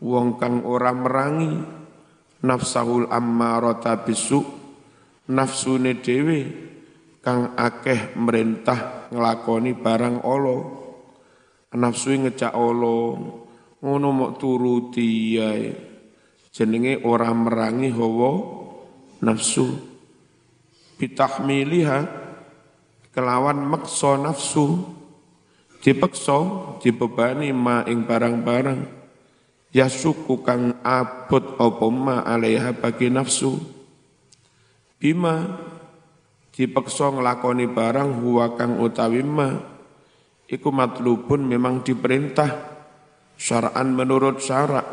wong 0.02 0.42
kang 0.42 0.66
ora 0.66 0.92
merangi 0.98 1.62
nafsahul 2.42 3.06
ammarata 3.14 4.02
bisu 4.02 4.42
nafsune 5.30 6.02
dhewe 6.02 6.40
kang 7.22 7.54
akeh 7.58 8.18
merintah 8.18 9.10
nglakoni 9.14 9.74
barang 9.78 10.22
Allah 10.26 10.85
nafsu 11.74 12.14
ngecak 12.14 12.54
Allah 12.54 13.18
ngono 13.82 14.08
mok 14.14 14.32
turuti 14.38 15.38
yae 15.38 15.96
jenenge 16.56 17.04
ora 17.04 17.36
merangi 17.36 17.92
hawa 17.92 18.32
nafsu. 19.20 19.76
Bitahmiliha 20.96 22.08
kelawan 23.12 23.60
makso 23.60 24.16
nafsu. 24.16 24.66
Dipeksa 25.84 26.40
dibebani 26.80 27.52
ma 27.52 27.84
ing 27.86 28.08
barang-barang. 28.08 28.82
Ya 29.76 29.92
suku 29.92 30.40
kang 30.40 30.80
abot 30.80 31.60
apa 31.60 31.86
ma 31.92 32.24
alaiha 32.24 32.72
bagi 32.72 33.12
nafsu. 33.12 33.60
Bima 34.96 35.44
dipeksa 36.56 37.12
nglakoni 37.12 37.68
barang 37.68 38.24
huwa 38.24 38.56
kang 38.56 38.80
utawi 38.80 39.20
ma 39.22 39.75
iku 40.56 40.72
matlubun 40.72 41.44
memang 41.44 41.84
diperintah. 41.84 42.76
Syara'an 43.36 43.92
menurut 43.92 44.40
syarak. 44.40 44.88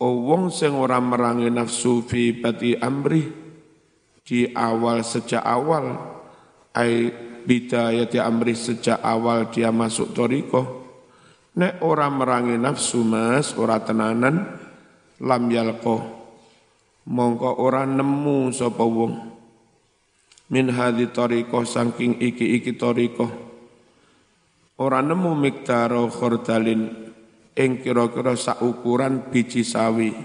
O 0.00 0.32
wong 0.32 0.48
sing 0.48 0.72
ora 0.72 0.96
merangi 0.96 1.52
nafsu 1.52 2.00
fi 2.00 2.32
bati 2.32 2.72
amri 2.72 3.20
di 4.24 4.48
awal 4.56 5.04
sejak 5.04 5.44
awal 5.44 5.92
ai 6.72 7.12
bidayati 7.44 8.16
amri 8.16 8.56
sejak 8.56 8.96
awal 9.04 9.52
dia 9.52 9.68
masuk 9.68 10.16
toriko. 10.16 10.88
Nek 11.60 11.84
ora 11.84 12.08
merangi 12.08 12.56
nafsu 12.56 13.04
mas 13.04 13.52
ora 13.60 13.76
tenanan 13.84 14.56
lam 15.20 15.44
yalko 15.52 16.00
mongko 17.04 17.60
ora 17.60 17.84
nemu 17.84 18.48
sapa 18.56 18.80
wong. 18.80 19.36
Min 20.48 20.72
hadi 20.72 21.12
toriko 21.12 21.68
saking 21.68 22.24
iki-iki 22.24 22.72
toriko 22.72 23.49
ora 24.80 25.04
nemu 25.04 25.36
miktaro 25.36 26.08
khordalin 26.08 27.12
ing 27.52 27.70
kira-kira 27.84 28.32
saukuran 28.32 29.28
biji 29.28 29.60
sawi. 29.60 30.16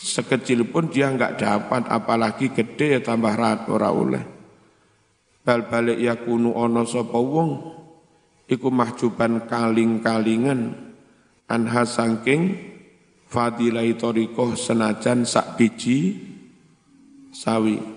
Sekecil 0.00 0.64
pun 0.70 0.88
dia 0.88 1.12
enggak 1.12 1.36
dapat 1.36 1.92
apalagi 1.92 2.54
gede 2.54 2.96
ya 2.96 3.00
tambah 3.04 3.36
rat 3.36 3.68
ora 3.68 3.92
oleh. 3.92 4.24
Bal 5.44 5.68
balik 5.68 6.00
yakunu 6.00 6.56
ana 6.56 6.88
sapa 6.88 7.20
wong 7.20 7.50
iku 8.48 8.68
mahjuban 8.72 9.44
kaling-kalingan. 9.44 10.88
Anha 11.46 11.86
sangking 11.86 12.58
fadilai 13.30 13.94
torikoh 13.94 14.58
senajan 14.58 15.22
sak 15.22 15.54
biji 15.54 16.18
sawi 17.30 17.95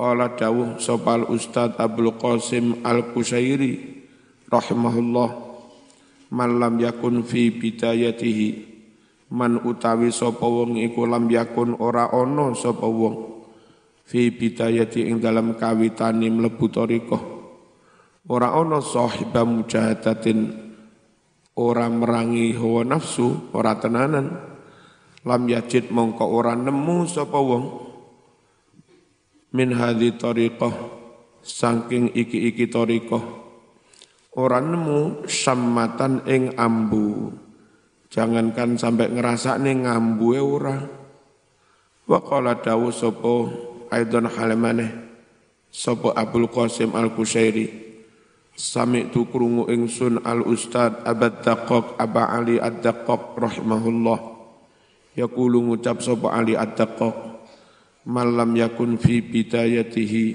Qala 0.00 0.32
dawuh 0.32 0.80
sopal 0.80 1.28
Ustad 1.28 1.76
Abdul 1.76 2.16
Qasim 2.16 2.80
Al-Kusairi 2.80 4.00
rahimahullah 4.48 5.28
man 6.32 6.56
lam 6.56 6.80
yakun 6.80 7.20
fi 7.20 7.52
bidayatihi 7.52 8.48
man 9.36 9.60
utawi 9.60 10.08
sapa 10.08 10.40
wong 10.40 10.80
iku 10.80 11.04
lam 11.04 11.28
yakun 11.28 11.76
ora 11.76 12.08
ana 12.16 12.56
sapa 12.56 12.88
wong 12.88 13.44
fi 14.08 14.32
bidayati 14.32 15.04
ing 15.04 15.20
dalam 15.20 15.52
kawitane 15.60 16.32
mlebu 16.32 16.72
thariqah 16.72 17.20
ora 18.32 18.56
ana 18.56 18.80
sahibah 18.80 19.44
mujahadatin 19.44 20.48
ora 21.60 21.92
merangi 21.92 22.56
hawa 22.56 22.88
nafsu 22.88 23.52
ora 23.52 23.76
tenanan 23.76 24.32
lam 25.28 25.42
yajid 25.44 25.92
mongko 25.92 26.24
ora 26.24 26.56
nemu 26.56 27.04
sapa 27.04 27.36
wong 27.36 27.89
min 29.50 29.74
hadhi 29.74 30.14
tariqah 30.14 30.72
saking 31.42 32.14
iki-iki 32.14 32.70
tariqah. 32.70 33.22
Ora 34.38 34.62
nemu 34.62 35.26
sammatan 35.26 36.22
ing 36.30 36.54
ambu. 36.54 37.34
Jangankan 38.10 38.78
sampai 38.78 39.10
ngerasa 39.10 39.58
nih 39.58 39.86
ngambu 39.86 40.28
ora. 40.38 40.78
Wa 42.06 42.18
qala 42.22 42.58
dawu 42.58 42.90
sapa 42.90 43.50
aidon 43.94 44.26
halamane 44.30 44.86
sapa 45.70 46.14
Abdul 46.18 46.50
Qasim 46.50 46.90
Al-Kusairi 46.90 47.90
Sami 48.60 49.08
tu 49.08 49.24
krungu 49.30 49.72
ingsun 49.72 50.20
al 50.26 50.44
Ustad 50.44 51.06
Abad 51.08 51.40
Daqqaq 51.40 51.96
Aba 51.96 52.34
Ali 52.34 52.60
Ad-Daqqaq 52.60 53.38
rahimahullah. 53.40 54.18
Yaqulu 55.16 55.70
ngucap 55.70 56.04
sapa 56.04 56.34
Ali 56.34 56.58
Ad-Daqqaq 56.58 57.29
malam 58.06 58.56
yakun 58.56 58.96
fi 58.96 59.20
bidayatihi. 59.20 60.26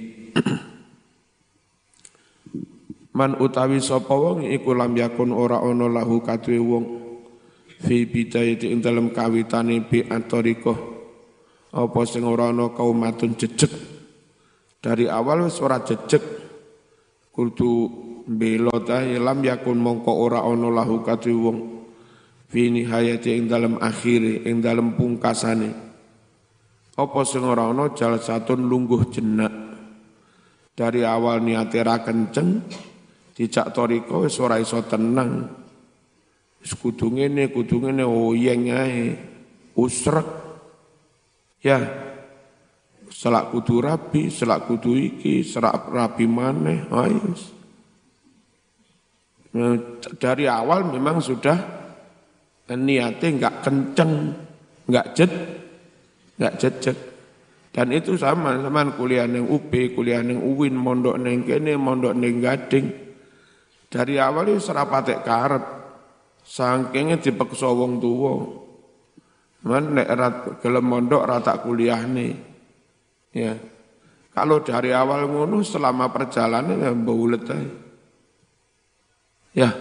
Man 3.15 3.39
utawi 3.39 3.79
sapa 3.79 4.11
wong 4.11 4.43
iku 4.43 4.75
lam 4.75 4.91
yakun 4.91 5.31
ora 5.31 5.63
ana 5.63 5.87
lahu 5.87 6.19
kadue 6.19 6.59
wong 6.59 6.85
fi 7.79 8.03
bidayati 8.03 8.75
ing 8.75 8.83
dalem 8.83 9.15
kawitane 9.15 9.87
bi 9.87 10.03
atorikoh 10.03 10.75
apa 11.71 11.99
sing 12.03 12.27
ora 12.27 12.51
ana 12.51 12.75
kaumatun 12.75 13.39
jejeg. 13.39 13.71
Dari 14.83 15.07
awal 15.07 15.47
wis 15.47 15.63
ora 15.63 15.79
jejeg. 15.79 16.21
Kudu 17.31 17.71
bela 18.27 18.79
ta 18.83 19.03
lam 19.03 19.39
yakun 19.43 19.79
mongko 19.79 20.11
ora 20.11 20.43
ana 20.43 20.71
lahu 20.71 21.03
kadhe 21.03 21.31
wong 21.31 21.57
fi 22.51 22.71
nihayati 22.71 23.35
ing 23.35 23.47
dalem 23.47 23.75
akhire 23.79 24.43
ing 24.47 24.63
dalem 24.63 24.95
pungkasane 24.95 25.84
apa 26.95 27.19
sing 27.27 27.43
ora 27.43 27.67
ana 27.67 27.91
jalsatun 27.91 28.71
lungguh 28.71 29.11
jenak. 29.11 29.53
Dari 30.75 31.07
awal 31.07 31.43
niate 31.43 31.79
ra 31.83 32.03
kenceng 32.03 32.63
dijak 33.35 33.71
toriko 33.75 34.23
wis 34.27 34.39
ora 34.39 34.59
iso 34.59 34.83
tenang. 34.87 35.47
Wis 36.59 36.71
kudu 36.75 37.11
ngene 37.15 37.51
kudu 37.51 37.83
ngene 37.83 38.03
oyeng 38.03 38.71
ae 38.71 39.15
usrek. 39.75 40.27
Ya, 41.63 41.81
selak 43.09 43.55
kudu 43.55 43.81
rapi, 43.81 44.29
selak 44.29 44.69
kudu 44.69 44.93
iki, 44.93 45.41
selak 45.41 45.89
rapi 45.89 46.29
maneh, 46.29 46.85
ayus. 46.93 47.41
Nah, 49.55 49.73
dari 50.21 50.45
awal 50.45 50.85
memang 50.93 51.23
sudah 51.23 51.57
niatnya 52.69 53.27
enggak 53.33 53.55
kenceng, 53.65 54.13
enggak 54.85 55.07
jet, 55.17 55.31
enggak 56.35 56.53
jejek. 56.59 56.97
Dan 57.75 57.91
itu 57.91 58.15
sama, 58.15 58.55
sama 58.55 58.87
kuliah 58.95 59.27
neng 59.27 59.51
UP, 59.51 59.67
kuliah 59.67 60.23
neng 60.23 60.39
UIN, 60.39 60.79
mondok 60.79 61.19
neng 61.19 61.43
kene, 61.43 61.75
mondok 61.75 62.15
neng 62.15 62.39
gading. 62.39 62.87
Dari 63.91 64.15
awal 64.15 64.55
itu 64.55 64.63
serapatek 64.63 65.27
karep, 65.27 65.63
sangkingnya 66.39 67.19
dipeksa 67.19 67.67
wong 67.67 67.99
tuwa. 67.99 68.33
Man 69.67 69.97
nek 69.97 70.07
rat 70.07 70.35
gelem 70.63 70.87
mondok 70.87 71.27
rata 71.27 71.59
kuliah 71.59 71.99
nih. 72.07 72.31
Ya. 73.35 73.59
Kalau 74.31 74.63
dari 74.63 74.95
awal 74.95 75.27
ngono 75.27 75.59
selama 75.59 76.15
perjalanan 76.15 76.79
ya 76.79 76.95
baulet 76.95 77.43
Ya. 79.51 79.75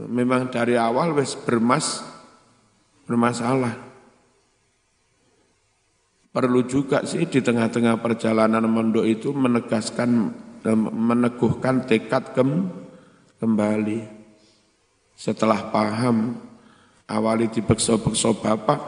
Memang 0.00 0.48
dari 0.48 0.80
awal 0.80 1.12
wis 1.12 1.36
bermas 1.36 2.00
bermasalah. 3.04 3.91
Perlu 6.32 6.64
juga 6.64 7.04
sih 7.04 7.28
di 7.28 7.44
tengah-tengah 7.44 8.00
perjalanan 8.00 8.64
mondok 8.64 9.04
itu 9.04 9.36
menegaskan 9.36 10.32
meneguhkan 10.88 11.84
tekad 11.84 12.32
kem, 12.32 12.72
kembali. 13.36 14.00
Setelah 15.12 15.68
paham 15.68 16.40
awali 17.04 17.52
dibekso-bekso 17.52 18.40
bapak, 18.40 18.80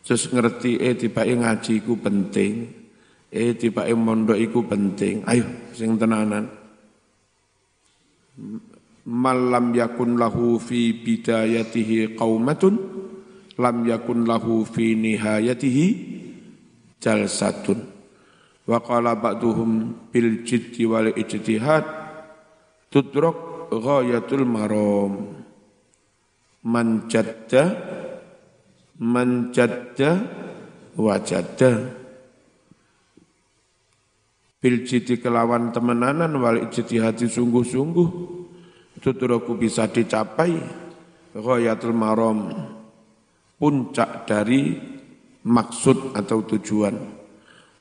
terus 0.00 0.32
ngerti 0.32 0.80
eh 0.80 0.96
tiba 0.96 1.28
ngaji 1.28 1.84
ku 1.84 2.00
penting, 2.00 2.72
eh 3.28 3.52
tiba 3.52 3.84
mondok 3.92 4.40
iku 4.40 4.64
penting, 4.64 5.20
ayo 5.28 5.44
sing 5.76 6.00
tenanan. 6.00 6.48
Malam 9.04 9.76
yakun 9.76 10.16
lahu 10.16 10.56
fi 10.56 10.96
bidayatihi 10.96 12.16
qaumatun, 12.16 12.74
lam 13.60 13.76
yakun 13.84 14.24
lahu 14.24 14.64
fi 14.64 14.96
nihayatihi 14.96 16.16
jalsatun. 17.00 17.80
Wa 18.68 18.78
qala 18.84 19.18
ba'duhum 19.18 19.96
bil 20.12 20.44
jiddi 20.46 20.86
wal 20.86 21.10
ijtihad 21.10 21.82
tudrak 22.92 23.70
ghayatul 23.72 24.46
maram 24.46 25.42
man 26.66 27.08
jadda 27.08 27.64
man 29.00 29.48
jadda 29.54 30.10
wajadda 30.98 31.70
bil 34.60 34.84
jiti 34.84 35.16
kelawan 35.16 35.72
temenanan 35.72 36.36
wal 36.36 36.60
ijtihadi 36.68 37.32
sungguh-sungguh 37.32 38.08
tuturaku 39.00 39.56
bisa 39.56 39.88
dicapai 39.88 40.52
ghayatul 41.32 41.96
maram 41.96 42.52
puncak 43.56 44.28
dari 44.28 44.76
maksud 45.44 46.16
atau 46.16 46.44
tujuan. 46.44 46.96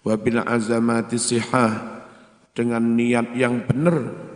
Wabil 0.03 0.39
azamati 0.39 1.19
sihah 1.19 2.03
dengan 2.55 2.95
niat 2.95 3.35
yang 3.35 3.63
benar 3.67 4.29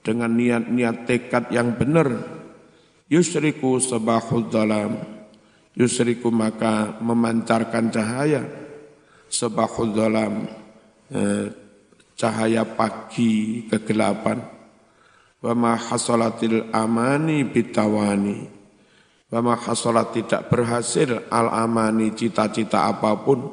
dengan 0.00 0.32
niat-niat 0.32 1.04
tekad 1.04 1.52
yang 1.52 1.76
benar. 1.76 2.08
Yusriku 3.10 3.82
sebahul 3.82 4.48
dalam 4.48 4.96
yusriku 5.74 6.32
maka 6.32 6.96
memancarkan 7.02 7.90
cahaya. 7.92 8.42
Sebahul 9.30 9.94
dalam 9.94 10.46
eh, 11.14 11.46
cahaya 12.18 12.66
pagi 12.66 13.66
kegelapan. 13.70 14.42
Wa 15.40 15.52
ma 15.54 15.78
hasalatil 15.78 16.68
amani 16.74 17.46
bitawani 17.46 18.59
wa 19.30 19.40
ma 19.40 19.54
hasalat 19.54 20.10
tidak 20.10 20.50
berhasil 20.50 21.30
al 21.30 21.48
amani 21.50 22.10
cita-cita 22.12 22.90
apa 22.90 23.14
pun 23.22 23.46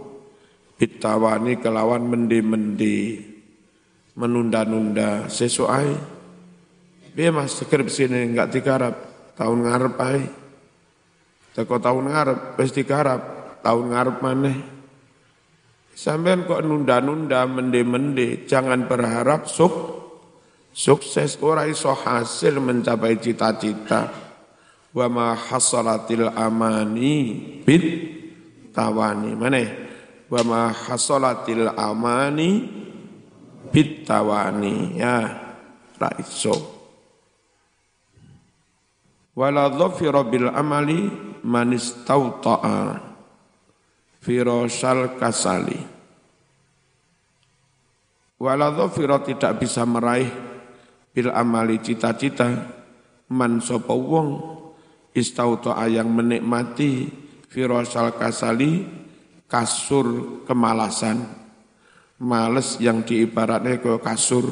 bitawani 0.77 1.61
kelawan 1.61 2.05
mendi-mendi 2.05 3.21
menunda-nunda 4.17 5.29
sesuai 5.29 6.17
biar 7.17 7.33
mas? 7.33 7.57
Skripsi 7.57 8.05
ini 8.05 8.29
enggak 8.29 8.53
digarap. 8.53 8.95
Tahun 9.33 9.57
ngarep 9.65 9.95
ai 10.01 10.21
teko 11.57 11.81
tahun 11.81 12.13
ngarep 12.13 12.39
wis 12.61 12.69
digarap. 12.69 13.21
Tahun 13.65 13.85
ngarep 13.89 14.17
maneh. 14.21 14.57
Sampean 15.97 16.45
kok 16.45 16.61
nunda-nunda 16.61 17.49
mende-mende, 17.49 18.45
jangan 18.45 18.85
berharap 18.85 19.49
suk, 19.49 19.73
sukses. 20.69 21.41
Ora 21.41 21.65
iso 21.65 21.89
hasil 21.89 22.61
mencapai 22.61 23.17
cita-cita. 23.17 24.26
Wa 24.97 25.05
ma 25.05 25.38
hasalatil 25.38 26.25
amani 26.33 27.38
bid 27.62 27.86
tawani. 28.73 29.38
Mana? 29.38 29.62
Wa 30.25 30.41
ma 30.41 30.73
hasalatil 30.73 31.69
amani 31.77 32.65
bid 33.69 34.10
tawani. 34.10 34.97
Ya, 34.97 35.38
ra 36.01 36.10
iso. 36.17 36.57
Wala 39.38 39.69
dhafira 39.69 40.25
bil 40.25 40.49
amali 40.49 41.13
man 41.45 41.77
istawta'a 41.77 43.05
firosal 44.17 45.13
kasali. 45.21 45.77
Waladho 48.38 48.89
firo 48.93 49.17
tidak 49.25 49.57
bisa 49.57 49.81
meraih 49.81 50.29
bil 51.10 51.33
amali 51.33 51.81
cita-cita 51.81 52.69
man 53.33 53.57
sopo 53.57 53.97
wong 53.97 54.56
istauto 55.17 55.73
ayang 55.73 56.13
menikmati 56.13 57.10
firosal 57.49 58.13
kasali 58.13 58.86
kasur 59.49 60.39
kemalasan. 60.45 61.49
Males 62.17 62.77
yang 62.82 63.06
diibaratnya 63.06 63.77
ke 63.82 63.97
kasur 64.01 64.45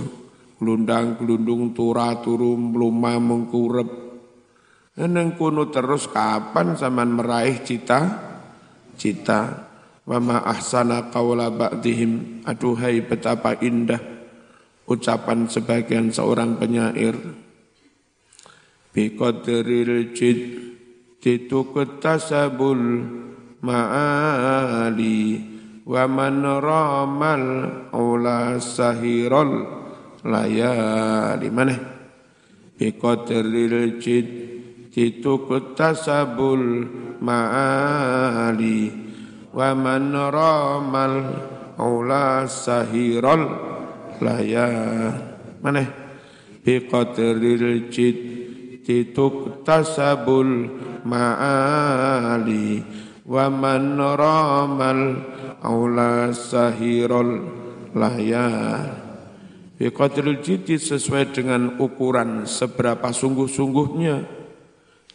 gelundang 0.58 1.18
gelundung 1.22 1.74
tura 1.78 2.18
turu 2.22 2.58
meluma 2.58 3.18
mengkurep. 3.22 3.90
Neng 4.96 5.36
kuno 5.36 5.70
terus 5.70 6.08
kapan 6.10 6.74
zaman 6.74 7.14
meraih 7.14 7.62
cita? 7.62 8.00
Cita. 8.98 9.42
Wa 10.06 10.22
ma 10.22 10.46
ahsana 10.46 11.10
qawla 11.10 11.50
ba'dihim. 11.50 12.46
Aduhai 12.46 13.02
betapa 13.02 13.58
indah 13.60 14.00
ucapan 14.86 15.50
sebagian 15.50 16.14
seorang 16.14 16.62
penyair 16.62 17.18
biqadril 18.96 20.16
jid 20.16 20.40
titu 21.20 21.68
ketasabul 21.76 23.04
ma'ali 23.60 25.20
wa 25.84 26.08
man 26.08 26.40
ramal 26.40 27.44
ula 27.92 28.56
sahirul 28.56 29.68
layali. 30.24 31.52
Mana 31.52 31.76
biqadril 32.80 34.00
jid 34.00 34.28
titu 34.96 35.44
ketasabul 35.44 36.88
ma'ali 37.20 38.80
wa 39.52 39.76
man 39.76 40.16
ramal 40.16 41.16
aula 41.80 42.48
sahiral 42.48 43.44
laya 44.24 44.68
mana 45.60 45.84
bi 46.64 46.80
qadril 46.88 47.92
jid 47.92 48.35
tituk 48.86 49.66
tasabul 49.66 50.70
ma'ali 51.02 52.86
wa 53.26 53.50
man 53.50 53.98
ramal 53.98 55.02
aula 55.66 56.30
sahiral 56.30 57.42
laya 57.98 58.54
bi 59.76 59.90
qadril 59.90 60.40
jid 60.46 60.70
sesuai 60.70 61.34
dengan 61.34 61.82
ukuran 61.82 62.46
seberapa 62.48 63.10
sungguh-sungguhnya. 63.12 64.46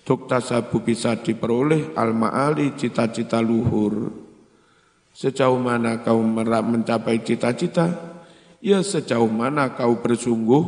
Tuk 0.01 0.27
tasabu 0.27 0.81
bisa 0.83 1.15
diperoleh 1.15 1.95
al-ma'ali 1.95 2.75
cita-cita 2.75 3.39
luhur. 3.39 4.11
Sejauh 5.13 5.61
mana 5.61 6.01
kau 6.01 6.25
mencapai 6.25 7.21
cita-cita, 7.21 8.17
ya 8.65 8.81
sejauh 8.81 9.29
mana 9.29 9.77
kau 9.77 10.01
bersungguh, 10.01 10.65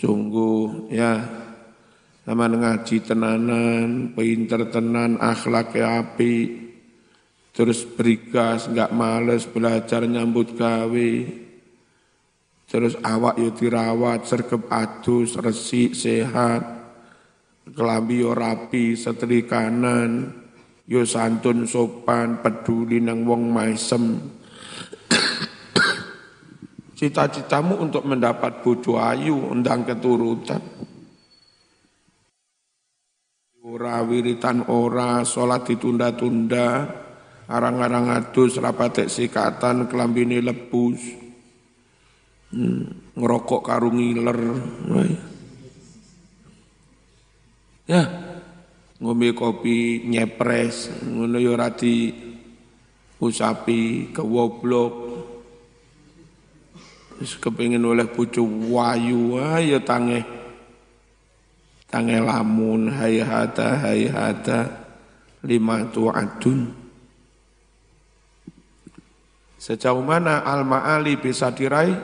sungguh 0.00 0.90
ya. 0.90 1.12
Sama 2.28 2.44
ngaji 2.44 3.08
tenanan, 3.08 4.12
pinter 4.12 4.68
tenan, 4.68 5.16
akhlak 5.16 5.72
api, 5.72 6.60
terus 7.56 7.88
berigas, 7.88 8.68
nggak 8.68 8.92
males 8.92 9.48
belajar 9.48 10.04
nyambut 10.04 10.52
gawe, 10.52 11.12
terus 12.68 13.00
awak 13.00 13.40
yo 13.40 13.48
dirawat, 13.48 14.28
sergep 14.28 14.68
adus, 14.68 15.40
resik, 15.40 15.96
sehat, 15.96 16.68
kelambi 17.72 18.20
yo 18.20 18.36
rapi, 18.36 18.92
setrikanan, 18.92 20.28
yo 20.84 21.08
santun 21.08 21.64
sopan 21.64 22.44
peduli 22.44 23.00
nang 23.00 23.24
wong 23.24 23.48
maisem 23.48 24.20
cita-citamu 27.00 27.80
untuk 27.80 28.04
mendapat 28.04 28.60
bojo 28.60 29.00
ayu 29.00 29.48
undang 29.48 29.88
keturutan 29.88 30.87
ora 33.88 34.04
wiritan 34.04 34.68
ora 34.68 35.24
salat 35.24 35.64
ditunda-tunda 35.64 36.68
arang-arang 37.48 38.12
adus 38.12 38.60
rapatek 38.60 39.08
sikatan 39.08 39.88
kelambine 39.88 40.44
lebus 40.44 41.00
hmm, 42.52 43.16
ngerokok 43.16 43.60
karung 43.64 43.96
ngiler 43.96 44.38
ya 47.88 48.02
ngombe 49.00 49.32
kopi 49.32 50.04
nyepres 50.04 50.92
ngono 51.08 51.40
ya 51.40 51.56
ora 51.56 51.72
di 51.72 52.28
usapi 53.18 54.14
kewoblok. 54.14 54.94
Wis 57.18 57.34
kepengin 57.42 57.82
oleh 57.82 58.06
bojo 58.06 58.46
wayu 58.70 59.42
ayo 59.42 59.82
tange 59.82 60.37
tange 61.88 62.20
lamun 62.20 62.92
hayhata 62.92 63.80
hayhata 63.80 64.84
lima 65.42 65.88
tu'adun. 65.88 66.76
Sejauh 69.58 70.04
mana 70.04 70.44
al-ma'ali 70.46 71.16
bisa 71.18 71.50
diraih? 71.50 71.98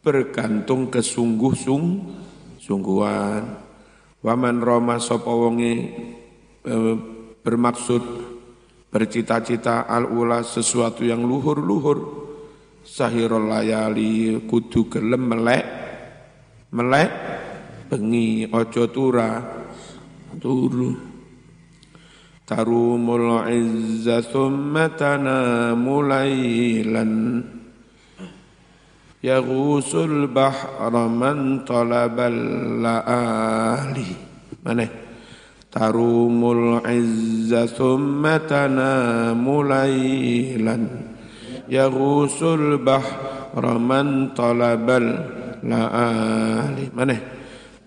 Bergantung 0.00 0.88
kesungguh-sungguhan 0.88 3.44
Waman 4.20 4.60
roma 4.60 5.00
sapa 5.00 5.32
wonge 5.32 5.96
e, 6.60 6.74
bermaksud 7.40 8.04
bercita-cita 8.92 9.88
al-ula 9.88 10.44
sesuatu 10.44 11.08
yang 11.08 11.24
luhur-luhur. 11.24 12.20
Sahirul 12.84 13.48
layali 13.48 14.44
kudu 14.44 14.92
gelem 14.92 15.24
melek 15.24 15.64
melek 16.72 17.39
bengi 17.90 18.46
ojo 18.46 18.86
tura 18.86 19.42
turu. 20.38 20.94
Tarumul 22.46 23.46
izza 23.50 24.22
thumma 24.22 24.90
mulailan 25.74 27.42
yaghusul 29.22 30.30
bahra 30.30 31.10
man 31.10 31.66
talabal 31.66 32.38
laali. 32.78 34.06
Mana? 34.62 34.86
Tarumul 35.70 36.82
izza 36.86 37.66
thumma 37.70 38.38
tanamu 38.42 39.66
laylan 39.66 40.82
yaghusul 41.70 42.82
bahra 42.82 43.78
man 43.78 44.34
talabal 44.34 45.06
laali. 45.62 46.86
Mana 46.94 47.39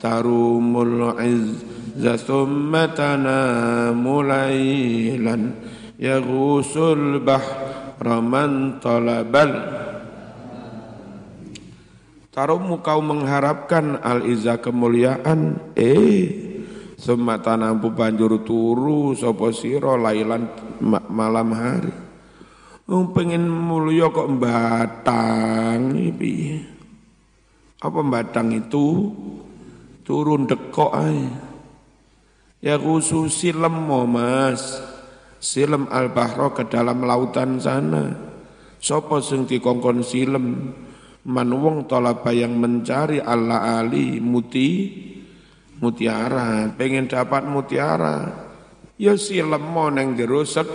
tarumul 0.04 1.16
izza 1.24 2.20
thumma 2.20 2.92
tanamu 2.92 4.20
laylan 4.20 5.56
yaghusul 5.96 7.24
bahra 7.24 8.20
man 8.20 8.84
talabal. 8.84 9.80
Taruhmu 12.34 12.82
kau 12.82 12.98
mengharapkan 13.00 14.02
al-izza 14.02 14.58
kemuliaan, 14.58 15.72
eh 15.78 16.28
semata 16.98 17.54
nampu 17.54 17.94
banjur 17.94 18.42
turu 18.42 19.14
sopo 19.14 19.54
siro 19.54 19.96
lailan 19.96 20.50
malam 21.14 21.50
hari. 21.54 21.94
Wong 22.90 23.16
pengen 23.16 23.48
mulya 23.48 24.12
kok 24.12 24.28
batang 24.44 25.96
iki 25.96 26.60
Apa 27.80 28.00
batang 28.04 28.52
itu 28.52 29.08
turun 30.04 30.46
dekok 30.46 30.92
ae. 30.94 31.28
Ya 32.64 32.80
khusus 32.80 33.36
silem 33.36 33.88
Mas. 34.08 34.80
Silem 35.44 35.92
al-bahro 35.92 36.56
ke 36.56 36.64
dalam 36.72 37.04
lautan 37.04 37.60
sana. 37.60 38.16
Sopo 38.80 39.20
sing 39.20 39.44
dikongkon 39.44 40.00
silem 40.00 40.72
man 41.24 41.50
wong 41.52 41.88
tolaba 41.88 42.32
yang 42.36 42.56
mencari 42.60 43.20
Allah 43.20 43.80
ali 43.80 44.20
muti 44.20 44.92
mutiara, 45.80 46.72
pengen 46.76 47.12
dapat 47.12 47.44
mutiara. 47.44 48.48
Ya 48.96 49.20
silem 49.20 49.64
mo 49.64 49.92
neng 49.92 50.16
dirusek 50.16 50.68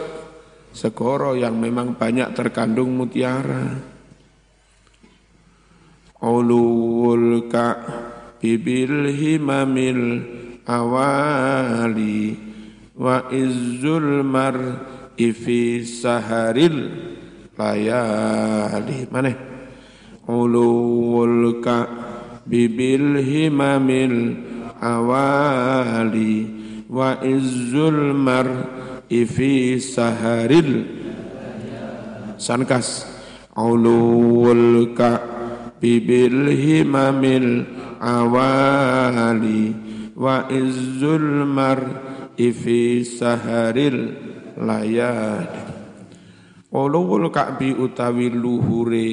segoro 0.76 1.32
yang 1.32 1.56
memang 1.56 1.96
banyak 1.96 2.36
terkandung 2.36 2.92
mutiara. 2.92 3.96
Ulul 6.18 7.48
bibil 8.38 9.10
himamil 9.12 10.02
awali 10.66 12.38
wa 12.98 13.26
izzul 13.30 14.22
mar 14.26 14.56
ifi 15.18 15.82
saharil 15.82 16.90
layali. 17.58 19.10
Mana? 19.10 19.32
Ulul 20.28 21.64
ka 21.64 21.88
bibil 22.46 23.18
himamil 23.20 24.16
awali 24.78 26.46
wa 26.88 27.20
izzul 27.20 28.14
mar 28.14 28.46
ifi 29.10 29.80
saharil 29.80 30.84
sankas 32.38 33.04
ulul 33.58 34.94
ka 34.94 35.18
bibil 35.82 36.52
himamil 36.54 37.66
awali 38.00 39.74
wa 40.14 40.46
izzul 40.50 41.46
mar 41.46 41.78
ifi 42.34 43.02
saharil 43.02 44.14
layali 44.58 45.62
ulul 46.74 47.30
ka'bi 47.30 47.74
utawi 47.74 48.30
luhure 48.30 49.10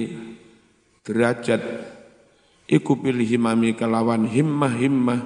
derajat 1.06 1.62
iku 2.66 2.98
pilih 2.98 3.26
himami 3.26 3.78
kelawan 3.78 4.26
himmah-himmah 4.26 5.22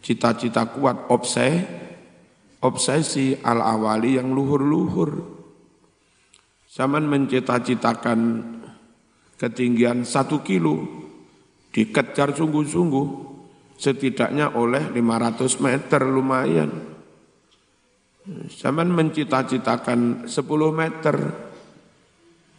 cita-cita 0.00 0.68
kuat 0.72 1.08
obsesi 1.12 1.84
obsesi 2.64 3.36
al-awali 3.44 4.16
yang 4.16 4.32
luhur-luhur. 4.32 5.36
Zaman 6.64 7.04
mencita-citakan 7.06 8.20
ketinggian 9.36 10.08
satu 10.08 10.40
kilo, 10.40 11.03
dikejar 11.74 12.30
sungguh-sungguh, 12.38 13.06
setidaknya 13.74 14.54
oleh 14.54 14.94
500 14.94 15.58
meter 15.58 16.00
lumayan. 16.06 16.70
Zaman 18.48 18.88
mencita-citakan 18.94 20.30
10 20.30 20.70
meter, 20.70 21.16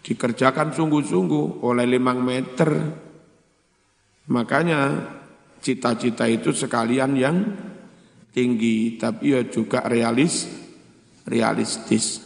dikerjakan 0.03 0.75
sungguh-sungguh 0.75 1.63
oleh 1.63 1.87
5 1.87 2.19
meter. 2.19 2.69
Makanya 4.29 4.81
cita-cita 5.63 6.27
itu 6.29 6.51
sekalian 6.53 7.15
yang 7.15 7.37
tinggi 8.35 8.99
tapi 8.99 9.31
ya 9.31 9.41
juga 9.47 9.87
realis 9.87 10.45
realistis. 11.25 12.21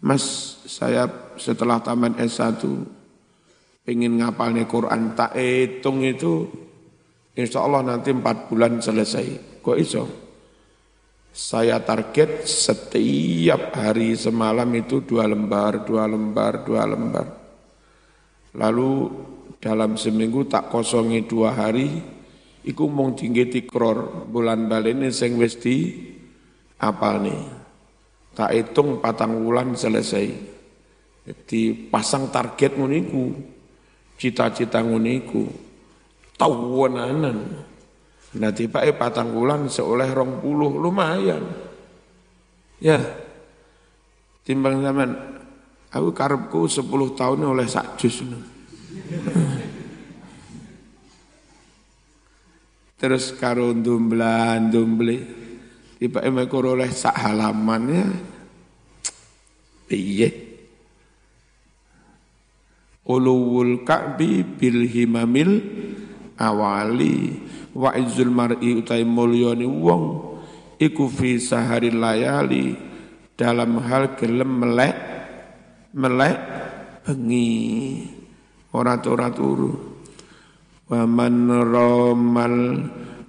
Mas, 0.00 0.24
saya 0.64 1.34
setelah 1.36 1.82
taman 1.82 2.16
S1 2.16 2.62
pengen 3.82 4.22
ngapalnya 4.22 4.66
Quran 4.70 5.18
tak 5.18 5.34
hitung 5.34 6.06
itu 6.06 6.46
insya 7.34 7.66
Allah 7.66 7.82
nanti 7.82 8.14
empat 8.14 8.50
bulan 8.50 8.78
selesai. 8.78 9.58
Kok 9.62 9.78
iso? 9.78 10.04
Saya 11.32 11.80
target 11.80 12.44
setiap 12.44 13.72
hari 13.72 14.12
semalam 14.12 14.68
itu 14.76 15.00
dua 15.00 15.24
lembar, 15.24 15.80
dua 15.88 16.04
lembar, 16.04 16.60
dua 16.60 16.84
lembar. 16.84 17.26
Lalu 18.52 19.08
dalam 19.56 19.96
seminggu 19.96 20.44
tak 20.44 20.68
kosongi 20.68 21.24
dua 21.24 21.56
hari, 21.56 21.88
iku 22.68 22.84
mung 22.84 23.16
tinggi 23.16 23.48
tikror 23.48 24.28
bulan 24.28 24.68
balene 24.68 25.08
sing 25.08 25.40
wis 25.40 25.56
di 25.56 26.04
apal 26.84 27.24
nih. 27.24 27.42
Tak 28.36 28.52
hitung 28.52 29.00
patang 29.00 29.40
bulan 29.40 29.72
selesai. 29.72 30.28
Jadi 31.22 31.88
pasang 31.88 32.28
target 32.28 32.76
nguniku, 32.76 33.32
cita-cita 34.22 34.78
nguniku, 34.78 35.50
tawanan. 36.38 37.42
Nah 38.38 38.50
tiba 38.54 38.86
eh 38.86 38.94
patang 38.94 39.34
bulan 39.34 39.66
seoleh 39.66 40.06
rong 40.14 40.38
puluh 40.38 40.78
lumayan. 40.78 41.42
Ya, 42.78 43.02
timbang 44.46 44.78
zaman 44.78 45.10
aku 45.90 46.14
karepku 46.14 46.70
sepuluh 46.70 47.18
tahun 47.18 47.50
oleh 47.50 47.66
sak 47.66 47.98
jus. 47.98 48.22
terus 53.02 53.34
karo 53.34 53.74
ndumblan 53.74 54.70
ndumble 54.70 55.26
tiba 55.98 56.22
emek 56.22 56.54
oleh 56.54 56.86
sak 56.86 57.18
halamannya 57.18 58.06
piye 59.90 60.51
uluwul 63.06 63.82
ka'bi 63.82 64.46
bil 64.46 64.86
himamil 64.86 65.62
awali. 66.38 67.38
Wa 67.72 67.96
izzul 67.96 68.28
mar'i 68.28 68.76
utai 68.76 69.02
mulyani 69.02 69.64
wong 69.64 70.04
iku 70.76 71.08
fi 71.08 71.40
sahari 71.40 71.88
layali. 71.88 72.76
Dalam 73.32 73.80
hal 73.80 74.14
gelem 74.20 74.60
melek 74.60 74.96
melek 75.96 76.36
bengi. 77.02 78.04
Ora 78.72 78.96
ora 79.04 79.28
turu 79.32 79.72
wa 80.88 81.04
man 81.08 81.48
ramal 81.48 82.56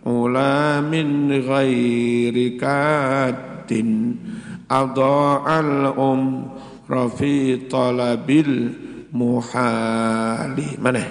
ula 0.04 0.84
min 0.84 1.32
ghairi 1.32 2.60
kaddin. 2.60 3.92
Adha'al 4.68 5.94
um 5.96 6.52
rafi 6.88 7.68
talabil 7.72 8.52
muhali 9.14 10.76
mana 10.82 11.06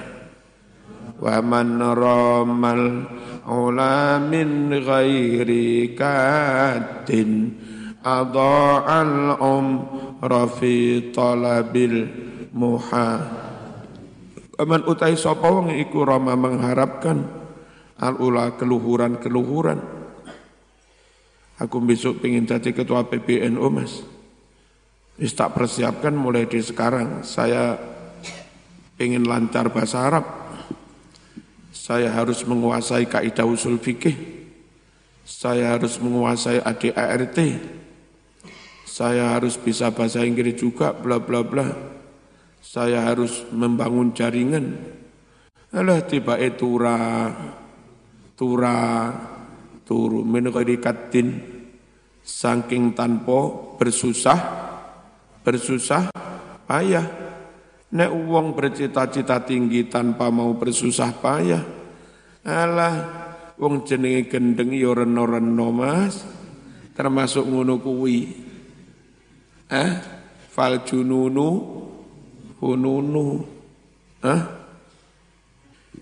wa 1.22 1.38
man 1.38 1.78
ramal 1.78 3.06
ula 3.46 4.18
min 4.18 4.74
ghairi 4.74 5.94
katin 5.94 7.54
adha'al 8.02 9.38
umra 9.38 10.50
fi 10.50 11.08
talabil 11.14 12.10
muha. 12.50 13.10
Aman 14.58 14.82
utai 14.84 15.16
sapa 15.16 15.48
wong 15.48 15.74
iku 15.78 16.04
rama 16.04 16.34
mengharapkan 16.36 17.24
al 17.98 18.18
ula 18.18 18.54
keluhuran-keluhuran. 18.58 19.80
Aku 21.62 21.78
besok 21.78 22.18
pengen 22.22 22.44
jadi 22.46 22.74
ketua 22.74 23.06
PBNU 23.06 23.62
Mas. 23.70 24.02
Wis 25.20 25.32
tak 25.36 25.52
persiapkan 25.56 26.14
mulai 26.16 26.48
di 26.48 26.60
sekarang. 26.62 27.26
Saya 27.26 27.76
pengen 28.96 29.28
lancar 29.28 29.68
bahasa 29.72 30.04
Arab. 30.06 30.24
Saya 31.72 32.12
harus 32.14 32.46
menguasai 32.46 33.10
kaidah 33.10 33.44
usul 33.44 33.76
fikih. 33.80 34.14
Saya 35.24 35.74
harus 35.74 35.98
menguasai 35.98 36.62
ADART. 36.62 37.38
Saya 38.86 39.32
harus 39.32 39.56
bisa 39.56 39.88
bahasa 39.88 40.20
Inggris 40.20 40.60
juga, 40.60 40.92
bla 40.92 41.16
bla 41.16 41.40
bla 41.40 41.92
saya 42.62 43.02
harus 43.02 43.42
membangun 43.50 44.14
jaringan. 44.14 44.78
Alah 45.74 46.06
tiba 46.06 46.38
tura, 46.54 47.28
tura, 48.38 49.10
turu 49.82 50.22
menukadikatin 50.22 51.42
saking 52.22 52.94
tanpa 52.94 53.50
bersusah, 53.76 54.61
bersusah 55.42 56.08
payah. 56.64 57.06
Nek 57.92 58.08
uang 58.08 58.56
bercita-cita 58.56 59.44
tinggi 59.44 59.84
tanpa 59.90 60.32
mau 60.32 60.56
bersusah 60.56 61.12
payah. 61.20 61.62
Alah, 62.42 62.94
wong 63.60 63.84
jenenge 63.84 64.32
gendeng 64.32 64.72
ya 64.72 64.96
reno-reno 64.96 65.68
Mas. 65.68 66.24
Termasuk 66.96 67.44
ngono 67.44 67.76
kuwi. 67.84 68.18
Eh, 69.68 69.92
fal 70.52 70.84
jununu 70.84 71.48
fununu 72.60 73.28
Hah? 74.22 74.42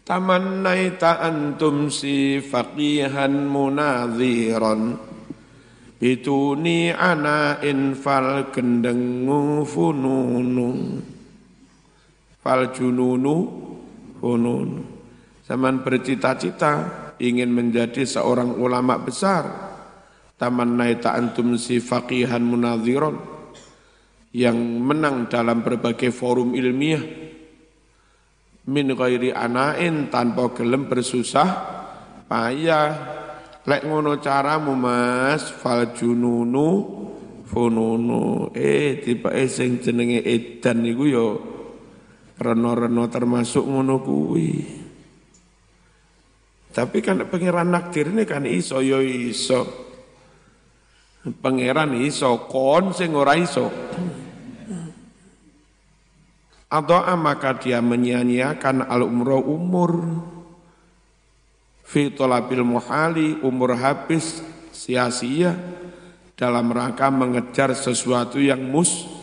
Tamannaita 0.04 1.22
antum 1.24 1.88
si 1.88 2.42
faqihan 2.42 3.46
munadhiran 3.48 5.09
bituni 6.00 6.88
ana 6.88 7.60
infal 7.60 8.48
gendengu 8.48 9.68
fununu 9.68 10.96
fal 12.40 12.72
jununu 12.72 13.36
fununu 14.16 14.80
zaman 15.44 15.84
bercita-cita 15.84 16.72
ingin 17.20 17.52
menjadi 17.52 18.08
seorang 18.08 18.56
ulama 18.56 18.96
besar. 18.98 19.68
Taman 20.40 20.80
naita 20.80 21.12
antum 21.12 21.60
si 21.60 21.84
faqihan 21.84 22.40
munadhiron 22.40 23.20
yang 24.32 24.56
menang 24.56 25.28
dalam 25.28 25.60
berbagai 25.60 26.08
forum 26.16 26.56
ilmiah. 26.56 27.04
Min 28.70 28.86
ghairi 28.96 29.36
anain 29.36 30.08
tanpa 30.08 30.48
gelem 30.56 30.88
bersusah 30.88 31.50
payah 32.24 33.19
lek 33.70 33.86
ngono 33.86 34.18
caramu 34.18 34.74
Mas 34.74 35.46
fal 35.54 35.94
jununu 35.94 36.90
fununu 37.46 38.50
eh 38.50 38.98
tiba 38.98 39.30
eh 39.30 39.46
sing 39.46 39.78
jenenge 39.78 40.18
edan 40.26 40.82
niku 40.82 41.04
yo 41.06 41.26
reno-reno 42.34 43.06
termasuk 43.06 43.62
ngono 43.62 44.02
kuwi. 44.02 44.50
Tapi 46.70 46.98
kan 47.02 47.26
pangeran 47.28 47.70
nakdir 47.70 48.10
ini 48.10 48.26
kan 48.26 48.48
iso 48.48 48.82
yo 48.82 48.98
iso. 49.04 49.66
Pangeran 51.20 51.94
iso 52.00 52.48
kon 52.48 52.96
sing 52.96 53.12
ora 53.12 53.36
iso. 53.36 53.68
Atau 56.70 57.02
maka 57.18 57.58
dia 57.58 57.82
menyia-nyiakan 57.82 58.86
al 58.86 59.02
umroh 59.02 59.42
umur 59.42 59.90
fi 61.90 62.14
tolabil 62.14 62.62
muhali 62.62 63.42
umur 63.42 63.74
habis 63.74 64.46
sia-sia 64.70 65.58
dalam 66.38 66.70
rangka 66.70 67.10
mengejar 67.10 67.74
sesuatu 67.74 68.38
yang 68.38 68.62
mustahil. 68.62 69.18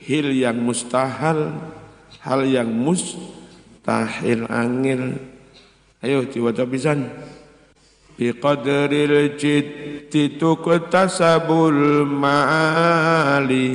Hil 0.00 0.32
yang 0.34 0.58
mustahil 0.58 1.54
hal 2.26 2.40
yang 2.42 2.66
mustahil 2.66 4.50
angin. 4.50 5.22
Ayo 6.02 6.26
diwaca 6.26 6.66
pisan. 6.66 7.06
Biqadril 8.18 9.38
jiddi 9.38 10.36
tuktasabul 10.36 12.10
ma'ali 12.10 13.66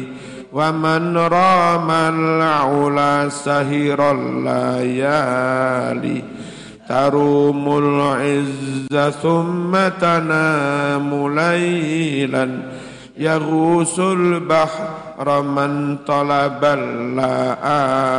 man 0.56 1.18
ramal 1.18 2.40
ula 2.72 3.28
sahiral 3.28 4.46
layali 4.46 6.45
تروم 6.90 7.78
العز 7.78 9.14
ثم 9.24 9.88
تنام 10.02 11.40
ليلا 11.40 12.50
يغوص 13.18 14.00
البحر 14.00 15.42
من 15.42 15.98
طلب 16.08 16.60
اللآلي 16.64 18.14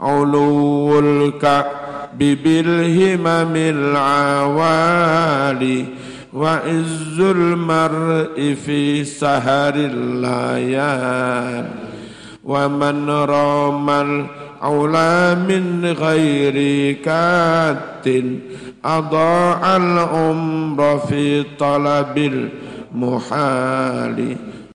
علو 0.00 0.98
الكعب 0.98 2.18
بالهمم 2.18 3.56
العوالي 3.76 5.20
وعز 6.34 7.20
المرء 7.20 8.56
في 8.64 9.04
سهر 9.04 9.74
الليالي. 9.74 11.68
ومن 12.44 13.10
رام 13.10 13.90
أولى 14.62 15.34
من 15.48 15.84
غير 15.98 16.92
كات 16.92 18.06
أضاع 18.84 19.76
العمر 19.76 20.98
في 20.98 21.42
طلب 21.58 22.46
المحال. 22.94 24.36